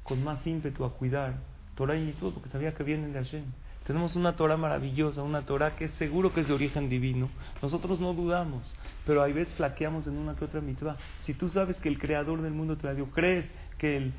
con 0.03 0.23
más 0.25 0.47
ímpetu 0.47 0.85
a 0.85 0.93
cuidar 0.95 1.35
Torah 1.75 1.97
y 1.97 2.13
todo 2.13 2.33
porque 2.33 2.49
sabía 2.51 2.75
que 2.75 2.83
vienen 2.83 3.13
de 3.13 3.21
Hashem. 3.21 3.45
Tenemos 3.87 4.17
una 4.17 4.35
Torah 4.35 4.57
maravillosa, 4.57 5.23
una 5.23 5.43
Torah 5.43 5.77
que 5.77 5.87
es 5.87 5.91
seguro 5.93 6.33
que 6.33 6.41
es 6.41 6.49
de 6.49 6.55
origen 6.55 6.89
divino. 6.89 7.29
Nosotros 7.61 8.01
no 8.01 8.15
dudamos, 8.15 8.75
pero 9.05 9.23
a 9.23 9.27
veces 9.27 9.53
flaqueamos 9.55 10.07
en 10.07 10.17
una 10.17 10.35
que 10.35 10.47
otra 10.47 10.63
mitzvah. 10.63 10.97
Si 11.25 11.35
tú 11.35 11.51
sabes 11.51 11.77
que 11.77 11.91
el 11.91 11.99
creador 11.99 12.41
del 12.41 12.53
mundo 12.53 12.79
te 12.79 12.87
la 12.87 12.95
dio, 12.95 13.11
crees 13.11 13.45
que 13.77 13.99
el 13.99 14.15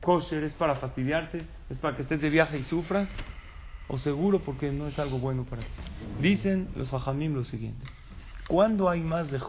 kosher 0.00 0.44
es 0.44 0.54
para 0.54 0.76
fastidiarte, 0.76 1.42
es 1.68 1.78
para 1.78 1.94
que 1.94 2.02
estés 2.02 2.22
de 2.22 2.30
viaje 2.30 2.58
y 2.58 2.64
sufras, 2.64 3.08
o 3.88 3.98
seguro 3.98 4.40
porque 4.40 4.72
no 4.72 4.86
es 4.86 4.98
algo 4.98 5.18
bueno 5.18 5.44
para 5.44 5.62
ti. 5.62 5.68
Dicen 6.20 6.68
los 6.74 6.92
hajamim 6.94 7.34
lo 7.34 7.44
siguiente: 7.44 7.84
¿Cuándo 8.48 8.88
hay 8.88 9.02
más 9.02 9.30
de 9.30 9.40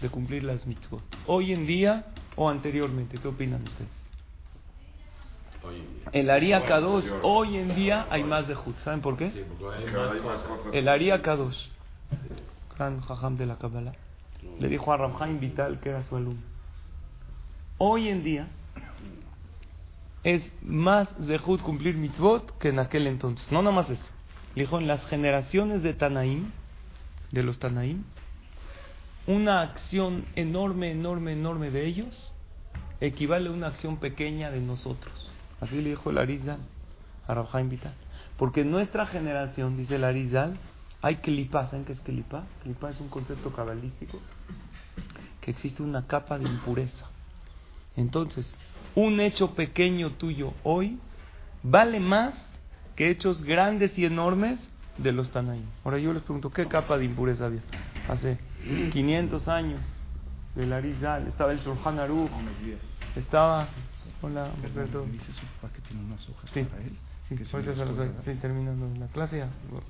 de 0.00 0.08
cumplir 0.08 0.42
las 0.42 0.66
mitzvot? 0.66 1.04
¿Hoy 1.28 1.52
en 1.52 1.66
día 1.66 2.06
o 2.34 2.50
anteriormente? 2.50 3.18
¿Qué 3.18 3.28
opinan 3.28 3.62
ustedes? 3.62 4.01
El 6.12 6.30
Aria 6.30 6.64
Kadosh, 6.66 7.04
hoy 7.22 7.56
en 7.56 7.74
día 7.74 8.06
hay 8.10 8.24
más 8.24 8.48
de 8.48 8.54
Jud. 8.54 8.74
¿Saben 8.84 9.00
por 9.00 9.16
qué? 9.16 9.46
El 10.72 10.88
Aria 10.88 11.22
Kadosh, 11.22 11.68
gran 12.76 13.00
jajam 13.00 13.36
de 13.36 13.46
la 13.46 13.56
Kabbalah, 13.56 13.94
le 14.58 14.68
dijo 14.68 14.92
a 14.92 14.96
Ramjaim 14.96 15.40
Vital, 15.40 15.80
que 15.80 15.90
era 15.90 16.04
su 16.04 16.16
alumno. 16.16 16.42
Hoy 17.78 18.08
en 18.08 18.22
día 18.22 18.48
es 20.24 20.52
más 20.62 21.08
Zehut 21.26 21.62
cumplir 21.62 21.96
mitzvot 21.96 22.58
que 22.58 22.68
en 22.68 22.78
aquel 22.78 23.06
entonces. 23.06 23.50
No 23.50 23.62
nada 23.62 23.74
más 23.74 23.90
eso. 23.90 24.08
Le 24.54 24.62
dijo, 24.62 24.78
en 24.78 24.86
las 24.86 25.04
generaciones 25.06 25.82
de 25.82 25.94
Tanaim, 25.94 26.50
de 27.30 27.42
los 27.42 27.58
Tanaim, 27.58 28.04
una 29.26 29.62
acción 29.62 30.24
enorme, 30.36 30.90
enorme, 30.90 31.32
enorme 31.32 31.70
de 31.70 31.86
ellos 31.86 32.32
equivale 33.00 33.48
a 33.48 33.52
una 33.52 33.68
acción 33.68 33.96
pequeña 33.96 34.50
de 34.50 34.60
nosotros. 34.60 35.31
Así 35.62 35.80
le 35.80 35.90
dijo 35.90 36.10
el 36.10 36.18
Arizal 36.18 36.58
a 37.28 37.34
Rabjaim 37.34 37.68
Vital. 37.68 37.94
Porque 38.36 38.62
en 38.62 38.72
nuestra 38.72 39.06
generación, 39.06 39.76
dice 39.76 39.94
el 39.94 40.02
Arizal, 40.02 40.58
hay 41.00 41.16
clipa. 41.16 41.68
¿Saben 41.68 41.84
qué 41.84 41.92
es 41.92 42.00
clipa? 42.00 42.44
Clipa 42.64 42.90
es 42.90 43.00
un 43.00 43.08
concepto 43.08 43.52
cabalístico 43.52 44.18
que 45.40 45.52
existe 45.52 45.84
una 45.84 46.06
capa 46.08 46.38
de 46.38 46.48
impureza. 46.48 47.06
Entonces, 47.96 48.52
un 48.96 49.20
hecho 49.20 49.54
pequeño 49.54 50.10
tuyo 50.10 50.52
hoy 50.64 50.98
vale 51.62 52.00
más 52.00 52.34
que 52.96 53.10
hechos 53.10 53.44
grandes 53.44 53.96
y 53.96 54.04
enormes 54.04 54.58
de 54.98 55.12
los 55.12 55.30
Tanaim. 55.30 55.64
Ahora 55.84 55.98
yo 55.98 56.12
les 56.12 56.22
pregunto, 56.22 56.50
¿qué 56.50 56.66
capa 56.66 56.98
de 56.98 57.04
impureza 57.04 57.46
había? 57.46 57.62
Hace 58.08 58.38
500 58.92 59.46
años 59.46 59.80
del 60.56 60.72
Arizal, 60.72 61.28
estaba 61.28 61.52
el 61.52 61.60
Shulchan 61.60 62.00
Aruch, 62.00 62.30
estaba... 63.14 63.68
Hola, 64.22 64.50
Alberto. 64.64 65.04
Dice 65.10 65.32
su 65.32 65.44
papá 65.60 65.72
que 65.74 65.80
tiene 65.82 66.02
unas 66.04 66.28
hojas 66.28 66.50
Sí, 66.52 66.62
para 66.64 66.82
él. 66.82 66.96
sí, 67.28 67.36
que 67.36 67.44
ahorita 67.44 67.70
las 67.70 67.78
se 67.78 67.84
los 67.86 67.96
doy. 67.96 68.10
Sí, 68.24 68.34
terminando 68.40 68.88
la 68.98 69.06
clase 69.08 69.38
ya, 69.38 69.48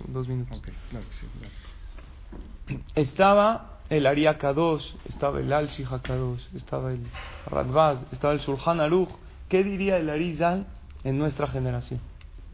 dos 0.09 0.27
minutos. 0.29 0.59
Ok, 0.59 0.69
claro 0.91 1.07
que 1.07 1.15
sí, 1.15 1.27
gracias. 1.41 2.83
Estaba 2.95 3.81
el 3.91 4.07
Aria 4.07 4.39
Kadosh, 4.39 4.95
estaba 5.05 5.41
el 5.41 5.53
Al 5.53 5.69
Kadosh, 6.03 6.43
estaba 6.55 6.93
el 6.93 7.07
Radbaz, 7.47 7.99
estaba 8.13 8.33
el 8.33 8.41
Shulchan 8.41 8.81
Aruch. 8.81 9.11
¿Qué 9.49 9.63
diría 9.63 9.99
el 9.99 10.09
Arizal 10.09 10.67
en 11.05 11.19
nuestra 11.19 11.47
generación? 11.49 12.01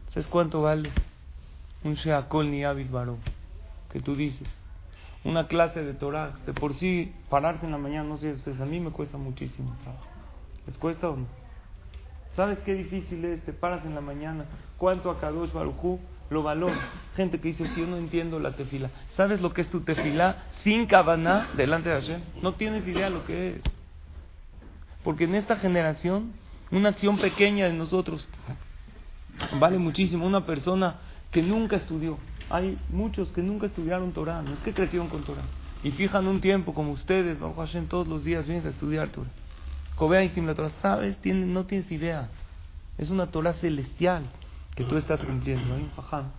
¿Sabes 0.09 0.27
cuánto 0.27 0.61
vale 0.61 0.91
un 1.83 1.93
Sheakol 1.93 2.51
ni 2.51 2.65
Abid 2.65 2.89
Baró? 2.91 3.17
Que 3.89 4.01
tú 4.01 4.15
dices. 4.15 4.47
Una 5.23 5.47
clase 5.47 5.83
de 5.83 5.93
Torah, 5.93 6.37
de 6.45 6.53
por 6.53 6.73
sí, 6.75 7.13
pararte 7.29 7.65
en 7.65 7.71
la 7.73 7.77
mañana, 7.77 8.07
no 8.07 8.17
sé 8.17 8.31
ustedes, 8.31 8.59
a 8.59 8.65
mí 8.65 8.79
me 8.79 8.89
cuesta 8.91 9.17
muchísimo 9.17 9.75
trabajo. 9.83 10.05
¿Les 10.65 10.77
cuesta 10.77 11.09
o 11.09 11.17
no? 11.17 11.25
¿Sabes 12.35 12.59
qué 12.59 12.73
difícil 12.73 13.23
es? 13.25 13.43
Te 13.43 13.53
paras 13.53 13.85
en 13.85 13.95
la 13.95 14.01
mañana. 14.01 14.45
¿Cuánto 14.77 15.09
a 15.11 15.19
Kadosh 15.19 15.51
Barujú 15.51 15.99
lo 16.29 16.43
valora? 16.43 16.91
Gente 17.15 17.39
que 17.39 17.49
dice 17.49 17.69
yo 17.75 17.85
no 17.85 17.97
entiendo 17.97 18.39
la 18.39 18.51
tefila. 18.51 18.89
¿Sabes 19.11 19.41
lo 19.41 19.53
que 19.53 19.61
es 19.61 19.69
tu 19.69 19.81
tefila 19.81 20.43
sin 20.63 20.85
cabana 20.85 21.49
delante 21.57 21.89
de 21.89 22.01
Hashem? 22.01 22.21
No 22.41 22.53
tienes 22.53 22.87
idea 22.87 23.09
lo 23.09 23.25
que 23.25 23.55
es. 23.55 23.61
Porque 25.03 25.25
en 25.25 25.35
esta 25.35 25.57
generación, 25.57 26.33
una 26.71 26.89
acción 26.89 27.17
pequeña 27.17 27.65
de 27.65 27.73
nosotros 27.73 28.27
vale 29.59 29.77
muchísimo. 29.77 30.25
Una 30.25 30.45
persona 30.45 30.97
que 31.31 31.41
nunca 31.41 31.77
estudió. 31.77 32.17
Hay 32.49 32.77
muchos 32.89 33.31
que 33.31 33.41
nunca 33.41 33.67
estudiaron 33.67 34.11
Torah, 34.11 34.41
no 34.41 34.53
es 34.53 34.59
que 34.59 34.73
crecieron 34.73 35.07
con 35.07 35.23
Torah. 35.23 35.43
Y 35.83 35.91
fijan 35.91 36.27
un 36.27 36.41
tiempo 36.41 36.73
como 36.73 36.91
ustedes, 36.91 37.39
Baruch 37.39 37.57
Hashem, 37.57 37.87
todos 37.87 38.07
los 38.07 38.23
días 38.23 38.47
vienes 38.47 38.65
a 38.65 38.69
estudiar 38.69 39.09
Torah. 39.09 39.29
La 39.99 40.55
Torah, 40.55 40.71
sabes, 40.81 41.17
no 41.25 41.65
tienes 41.65 41.91
idea. 41.91 42.29
Es 42.97 43.09
una 43.09 43.27
Torah 43.27 43.53
celestial 43.53 44.23
que 44.75 44.85
tú 44.85 44.95
estás 44.95 45.21
cumpliendo. 45.21 45.75
Hay 45.75 45.83
un 45.83 45.91
jajam 45.91 46.31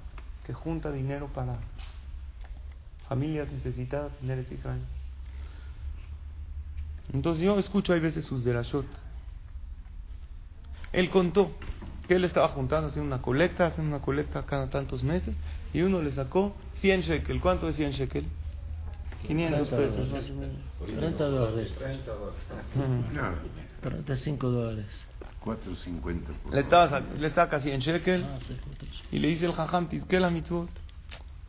que 0.46 0.54
junta 0.54 0.90
dinero 0.90 1.28
para 1.28 1.58
familias 3.08 3.52
necesitadas 3.52 4.12
en 4.22 4.30
Eretz 4.30 4.50
Israel. 4.52 4.80
Entonces 7.12 7.44
yo 7.44 7.58
escucho 7.58 7.92
hay 7.92 8.00
veces 8.00 8.24
sus 8.24 8.44
derashot. 8.44 8.86
Él 10.92 11.10
contó 11.10 11.52
que 12.08 12.14
él 12.14 12.24
estaba 12.24 12.48
juntando, 12.48 12.88
haciendo 12.88 13.14
una 13.14 13.22
colecta, 13.22 13.66
haciendo 13.66 13.94
una 13.94 14.04
colecta 14.04 14.44
cada 14.46 14.70
tantos 14.70 15.02
meses, 15.02 15.36
y 15.72 15.82
uno 15.82 16.02
le 16.02 16.12
sacó 16.12 16.54
100 16.76 17.02
shekel. 17.02 17.40
¿Cuánto 17.40 17.68
es 17.68 17.76
100 17.76 17.92
shekel? 17.92 18.26
500 19.26 19.68
pesos 19.68 20.08
más 20.10 20.30
o 20.30 20.34
menos. 20.34 20.56
30 20.86 21.24
dólares. 21.24 21.78
No, 23.12 23.34
35 23.82 24.48
dólares. 24.50 24.86
4.50 25.44 26.22
por 26.42 26.54
Le, 26.54 27.20
le 27.20 27.30
saca 27.30 27.60
100 27.60 27.80
shekel 27.80 28.24
Ah, 28.24 28.38
y 29.10 29.18
le 29.18 29.28
dice 29.28 29.46
el 29.46 29.52
jajam, 29.52 29.88
¿qué 29.88 30.20
la 30.20 30.30
mitzvot? 30.30 30.68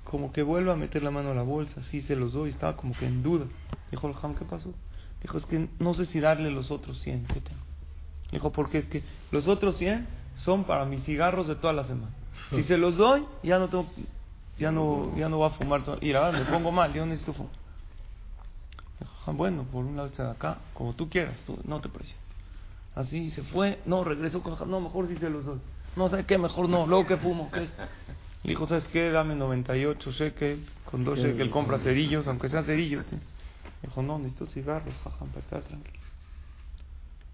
Como 0.06 0.32
que 0.32 0.44
vuelve 0.44 0.72
a 0.72 0.76
meter 0.76 1.04
la 1.04 1.12
mano 1.12 1.32
a 1.32 1.36
la 1.36 1.44
bolsa, 1.44 1.82
sí 1.84 2.02
se 2.02 2.16
los 2.16 2.34
doy, 2.34 2.50
estaba 2.52 2.76
como 2.76 2.94
que 2.94 3.06
en 3.06 3.22
duda. 3.22 3.46
Dijo 3.92 4.08
el 4.08 4.14
jajam, 4.14 4.36
¿qué 4.36 4.46
pasó? 4.46 4.74
Dijo, 5.22 5.38
es 5.38 5.46
que 5.46 5.68
no 5.80 5.94
sé 5.94 6.06
si 6.06 6.20
darle 6.20 6.52
los 6.52 6.72
otros 6.72 7.00
100 7.02 7.26
que 7.28 7.42
tengo. 7.42 7.62
Dijo, 8.32 8.52
porque 8.52 8.80
es 8.80 8.86
que 8.86 9.04
los 9.32 9.48
otros 9.48 9.78
100 9.78 10.08
son 10.38 10.64
para 10.64 10.86
mis 10.86 11.04
cigarros 11.04 11.48
de 11.48 11.56
toda 11.56 11.74
la 11.74 11.84
semana. 11.84 12.12
Si 12.50 12.64
se 12.64 12.78
los 12.78 12.98
doy, 12.98 13.26
ya 13.44 13.60
no 13.60 13.68
tengo, 13.68 13.88
ya 14.58 14.72
no, 14.72 15.16
ya 15.18 15.30
no 15.30 15.38
voy 15.38 15.48
a 15.48 15.52
fumar. 15.52 15.82
Y 16.02 16.12
la 16.12 16.22
verdad, 16.22 16.40
me 16.40 16.46
pongo 16.52 16.72
mal, 16.72 16.94
yo 16.94 17.06
necesito 17.06 17.34
fumar. 17.34 17.61
"Ah, 19.26 19.32
bueno, 19.32 19.64
por 19.64 19.86
un 19.86 19.96
lado 19.96 20.08
está 20.08 20.32
acá, 20.32 20.60
como 20.74 20.94
tú 20.94 21.10
quieras, 21.10 21.36
tú, 21.46 21.60
no 21.66 21.80
te 21.80 21.90
presiones. 21.90 22.22
Así 22.96 23.32
se 23.32 23.44
fue, 23.44 23.80
no, 23.86 24.04
regresó 24.04 24.42
con 24.42 24.70
no, 24.70 24.82
mejor 24.82 25.08
sí 25.08 25.16
se 25.16 25.30
los 25.30 25.46
doy. 25.46 25.60
No 25.96 26.10
sé 26.10 26.26
qué, 26.26 26.38
mejor 26.38 26.68
no, 26.70 26.88
luego 26.88 27.06
que 27.08 27.18
fumo, 27.18 27.50
¿qué 27.52 27.64
es? 27.64 27.72
Le 28.44 28.50
dijo, 28.50 28.68
¿sabes 28.68 28.88
qué? 28.88 29.12
Dame 29.12 29.36
98 29.36 30.12
shekel, 30.12 30.66
con 30.86 31.04
2 31.04 31.20
shekel 31.20 31.52
compra 31.52 31.78
cerillos, 31.80 32.28
aunque 32.28 32.50
sean 32.50 32.66
cerillos. 32.66 33.06
¿sí? 33.08 33.18
Dijo, 33.84 34.02
no, 34.02 34.18
necesito 34.18 34.48
cigarros, 34.48 34.96
jajam, 35.04 35.28
para 35.30 35.42
estar 35.42 35.62
tranquilo. 35.62 36.00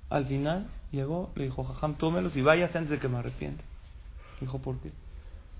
Al 0.09 0.25
final 0.25 0.67
llegó, 0.91 1.31
le 1.35 1.45
dijo, 1.45 1.63
jajam, 1.63 1.95
tómelos 1.95 2.35
y 2.35 2.41
váyase 2.41 2.77
antes 2.77 2.91
de 2.91 2.99
que 2.99 3.07
me 3.07 3.17
arrepienta. 3.17 3.63
Dijo, 4.41 4.59
¿por 4.59 4.77
qué? 4.79 4.91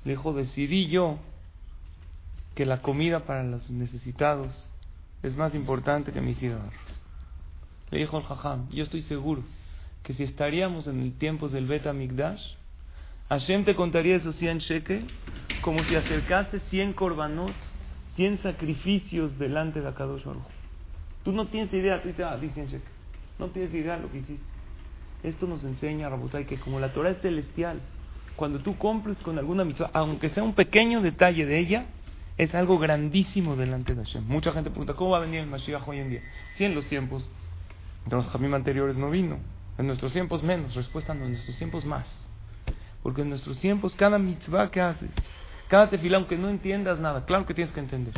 Le 0.04 0.12
dijo, 0.12 0.34
decidí 0.34 0.88
yo 0.88 1.18
que 2.54 2.66
la 2.66 2.82
comida 2.82 3.22
para 3.22 3.44
los 3.44 3.72
necesitados 3.72 4.70
es 5.24 5.36
más 5.36 5.56
importante 5.56 6.12
que 6.12 6.22
mis 6.22 6.38
cigarros. 6.38 6.74
Le 7.92 8.00
dijo 8.00 8.18
el 8.18 8.24
jajam, 8.24 8.70
yo 8.70 8.84
estoy 8.84 9.02
seguro 9.02 9.44
que 10.04 10.14
si 10.14 10.24
estaríamos 10.24 10.88
en 10.88 11.02
el 11.02 11.14
tiempos 11.14 11.52
del 11.52 11.68
Bet 11.68 11.92
Migdash, 11.92 12.56
Hashem 13.30 13.66
te 13.66 13.76
contaría 13.76 14.16
esos 14.16 14.36
100 14.36 14.60
shekel 14.60 15.08
como 15.62 15.84
si 15.84 15.96
acercaste 15.96 16.60
100 16.60 16.94
korbanot, 16.94 17.54
100 18.16 18.40
sacrificios 18.40 19.38
delante 19.38 19.82
de 19.82 19.88
Akadosh 19.88 20.24
Baruj. 20.24 20.44
Tú 21.24 21.34
no 21.34 21.48
tienes 21.48 21.74
idea, 21.74 22.02
tú 22.02 22.08
dices, 22.08 22.26
ah, 22.26 22.38
di 22.38 22.50
100 22.50 22.68
shekel. 22.68 22.92
No 23.38 23.48
tienes 23.48 23.74
idea 23.74 23.98
de 23.98 24.04
lo 24.04 24.12
que 24.12 24.20
hiciste. 24.20 24.44
Esto 25.24 25.48
nos 25.48 25.64
enseña, 25.64 26.10
Rabotai, 26.10 26.46
que 26.46 26.58
como 26.58 26.80
la 26.80 26.90
Torah 26.94 27.12
es 27.12 27.22
celestial, 27.22 27.80
cuando 28.36 28.60
tú 28.60 28.78
cumples 28.78 29.18
con 29.18 29.38
alguna 29.38 29.66
mitzvah, 29.66 29.90
aunque 29.94 30.30
sea 30.30 30.44
un 30.44 30.54
pequeño 30.54 31.02
detalle 31.02 31.46
de 31.46 31.60
ella, 31.60 31.86
es 32.38 32.54
algo 32.54 32.78
grandísimo 32.78 33.56
delante 33.56 33.95
de 33.95 34.04
Hashem. 34.04 34.26
Mucha 34.28 34.52
gente 34.52 34.69
pregunta, 34.69 34.93
¿cómo 34.93 35.12
va 35.12 35.17
a 35.17 35.21
venir 35.21 35.39
el 35.39 35.47
Mashiach 35.47 35.88
hoy 35.88 36.00
en 36.00 36.10
día? 36.10 36.21
Si 36.56 36.65
en 36.65 36.76
los 36.76 36.86
tiempos 36.86 37.28
de 38.06 38.15
los 38.15 38.28
Jamim 38.28 38.54
anteriores 38.54 38.95
no 38.95 39.10
vino, 39.10 39.39
en 39.78 39.88
nuestros 39.88 40.13
tiempos 40.13 40.43
menos, 40.43 40.76
respuesta 40.76 41.13
no, 41.13 41.26
en 41.26 41.32
nuestros 41.32 41.58
tiempos 41.58 41.86
más. 41.86 42.06
Porque 43.02 43.21
en 43.21 43.30
nuestros 43.30 43.58
tiempos, 43.60 43.95
cada 43.95 44.17
mitzvah 44.17 44.69
que 44.69 44.82
haces, 44.82 45.12
cada 45.67 45.89
tefilá, 45.89 46.17
aunque 46.17 46.38
no 46.38 46.50
entiendas 46.50 47.00
nada, 47.00 47.26
claro 47.26 47.45
que 47.45 47.54
tienes 47.54 47.73
que 47.73 47.80
entender. 47.80 48.13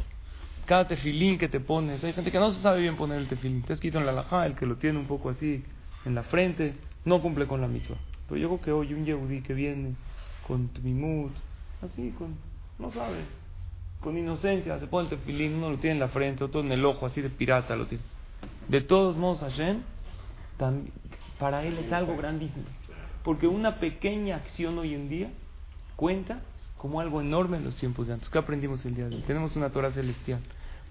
cada 0.69 0.87
tefilín 0.87 1.39
que 1.39 1.49
te 1.49 1.59
pones. 1.59 2.03
Hay 2.03 2.13
gente 2.13 2.31
que 2.31 2.37
no 2.37 2.51
se 2.51 2.61
sabe 2.61 2.81
bien 2.81 2.95
poner 2.95 3.17
el 3.17 3.27
tefilín. 3.27 3.63
Te 3.63 3.73
has 3.73 3.77
escrito 3.77 3.97
en 3.97 4.05
la 4.05 4.11
alajá, 4.11 4.45
el 4.45 4.53
que 4.53 4.67
lo 4.67 4.75
tiene 4.75 4.99
un 4.99 5.07
poco 5.07 5.31
así 5.31 5.63
en 6.05 6.13
la 6.13 6.21
frente, 6.21 6.75
no 7.05 7.21
cumple 7.23 7.47
con 7.47 7.59
la 7.59 7.67
mitzvah. 7.67 7.97
Pero 8.27 8.39
yo 8.39 8.47
creo 8.49 8.61
que 8.61 8.71
hoy 8.71 8.93
un 8.93 9.03
yehudí 9.03 9.41
que 9.41 9.55
viene 9.55 9.95
con 10.47 10.67
tmimut, 10.69 11.31
así, 11.81 12.13
con, 12.15 12.35
no 12.77 12.91
sabe, 12.91 13.17
con 14.01 14.17
inocencia, 14.17 14.79
se 14.79 14.87
pone 14.87 15.09
el 15.09 15.17
tefilín, 15.17 15.55
uno 15.55 15.71
lo 15.71 15.77
tiene 15.77 15.95
en 15.95 15.99
la 15.99 16.07
frente, 16.09 16.43
otro 16.43 16.61
en 16.61 16.71
el 16.71 16.85
ojo, 16.85 17.05
así 17.05 17.21
de 17.21 17.29
pirata 17.29 17.75
lo 17.75 17.85
tiene. 17.85 18.03
De 18.67 18.81
todos 18.81 19.17
modos, 19.17 19.39
Hashem, 19.39 19.81
para 21.37 21.65
él 21.65 21.77
es 21.77 21.91
algo 21.91 22.15
grandísimo. 22.15 22.65
Porque 23.23 23.47
una 23.47 23.79
pequeña 23.79 24.37
acción 24.37 24.77
hoy 24.77 24.93
en 24.93 25.09
día 25.09 25.29
cuenta 25.95 26.41
como 26.77 27.01
algo 27.01 27.19
enorme 27.19 27.57
en 27.57 27.65
los 27.65 27.75
tiempos 27.75 28.07
de 28.07 28.13
antes. 28.13 28.29
¿Qué 28.29 28.37
aprendimos 28.37 28.85
el 28.85 28.95
día 28.95 29.09
de 29.09 29.17
hoy? 29.17 29.21
Tenemos 29.23 29.55
una 29.55 29.69
Torah 29.69 29.91
celestial. 29.91 30.39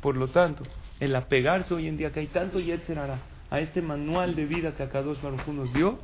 Por 0.03 0.16
lo 0.16 0.29
tanto, 0.29 0.62
el 1.01 1.16
apegarse 1.16 1.75
hoy 1.75 1.88
en 1.88 1.97
día, 1.97 2.12
que 2.12 2.21
hay 2.21 2.27
tanto 2.27 2.61
Yetzer 2.61 2.99
Hara, 2.99 3.18
a 3.51 3.61
este 3.61 3.81
manual 3.81 4.35
de 4.37 4.44
vida 4.44 4.73
que 4.73 4.83
Akadosh 4.83 5.21
Baruj 5.23 5.49
nos 5.49 5.73
dio, 5.73 5.99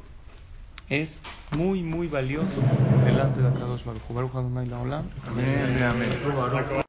es 0.89 1.15
muy, 1.51 1.83
muy 1.83 2.09
valioso 2.09 2.61
delante 3.05 3.41
de 3.41 3.49
Akadosh 3.49 3.85
Baruj. 3.85 4.03
Baruch 4.11 4.35
Adonai 4.35 4.67
Laolam. 4.67 5.07
Amén, 5.27 5.83
amén. 5.83 6.83